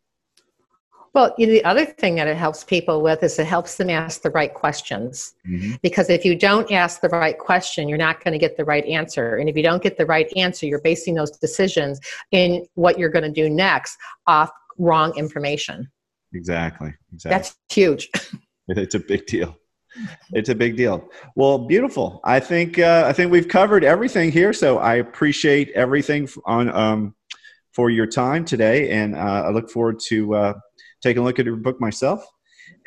well, 1.13 1.33
you 1.37 1.45
know, 1.45 1.53
the 1.53 1.63
other 1.63 1.85
thing 1.85 2.15
that 2.15 2.27
it 2.27 2.37
helps 2.37 2.63
people 2.63 3.01
with 3.01 3.21
is 3.21 3.37
it 3.37 3.45
helps 3.45 3.75
them 3.75 3.89
ask 3.89 4.23
the 4.23 4.31
right 4.31 4.53
questions. 4.53 5.33
Mm-hmm. 5.47 5.75
Because 5.83 6.09
if 6.09 6.25
you 6.25 6.35
don't 6.35 6.71
ask 6.71 7.01
the 7.01 7.09
right 7.09 7.37
question, 7.37 7.87
you're 7.87 7.99
not 7.99 8.23
going 8.23 8.31
to 8.31 8.39
get 8.39 8.57
the 8.57 8.65
right 8.65 8.85
answer. 8.85 9.35
And 9.35 9.47
if 9.47 9.55
you 9.55 9.61
don't 9.61 9.83
get 9.83 9.97
the 9.97 10.07
right 10.07 10.31
answer, 10.35 10.65
you're 10.65 10.81
basing 10.81 11.13
those 11.13 11.31
decisions 11.31 11.99
in 12.31 12.65
what 12.73 12.97
you're 12.97 13.09
going 13.09 13.23
to 13.23 13.31
do 13.31 13.47
next 13.49 13.95
off 14.25 14.49
wrong 14.79 15.15
information. 15.15 15.87
Exactly. 16.33 16.93
Exactly. 17.13 17.37
That's 17.37 17.55
huge. 17.69 18.09
it's 18.69 18.95
a 18.95 18.99
big 18.99 19.27
deal. 19.27 19.55
It's 20.31 20.49
a 20.49 20.55
big 20.55 20.75
deal. 20.75 21.07
Well, 21.35 21.59
beautiful. 21.59 22.19
I 22.23 22.39
think 22.39 22.79
uh, 22.79 23.03
I 23.05 23.13
think 23.13 23.31
we've 23.31 23.47
covered 23.47 23.83
everything 23.83 24.31
here. 24.31 24.51
So 24.51 24.79
I 24.79 24.95
appreciate 24.95 25.69
everything 25.75 26.27
on 26.45 26.69
um, 26.69 27.15
for 27.73 27.91
your 27.91 28.07
time 28.07 28.43
today, 28.43 28.89
and 28.89 29.15
uh, 29.15 29.43
I 29.45 29.49
look 29.51 29.69
forward 29.69 29.99
to. 30.07 30.33
Uh, 30.33 30.53
taking 31.03 31.21
a 31.21 31.25
look 31.25 31.37
at 31.37 31.45
your 31.45 31.57
book 31.57 31.79
myself. 31.79 32.25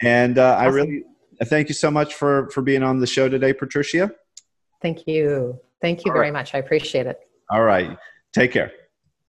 And 0.03 0.39
uh, 0.39 0.57
I 0.59 0.67
really 0.67 1.05
thank 1.45 1.69
you 1.69 1.75
so 1.75 1.91
much 1.91 2.15
for 2.15 2.51
for 2.51 2.63
being 2.63 2.83
on 2.83 2.99
the 2.99 3.07
show 3.07 3.29
today, 3.29 3.53
Patricia. 3.53 4.11
Thank 4.83 5.07
you. 5.07 5.61
Thank 5.81 6.05
you 6.05 6.11
All 6.11 6.17
very 6.17 6.27
right. 6.27 6.33
much. 6.33 6.55
I 6.55 6.59
appreciate 6.59 7.07
it. 7.07 7.19
All 7.51 7.63
right. 7.63 7.97
Take 8.35 8.53
care. 8.53 8.73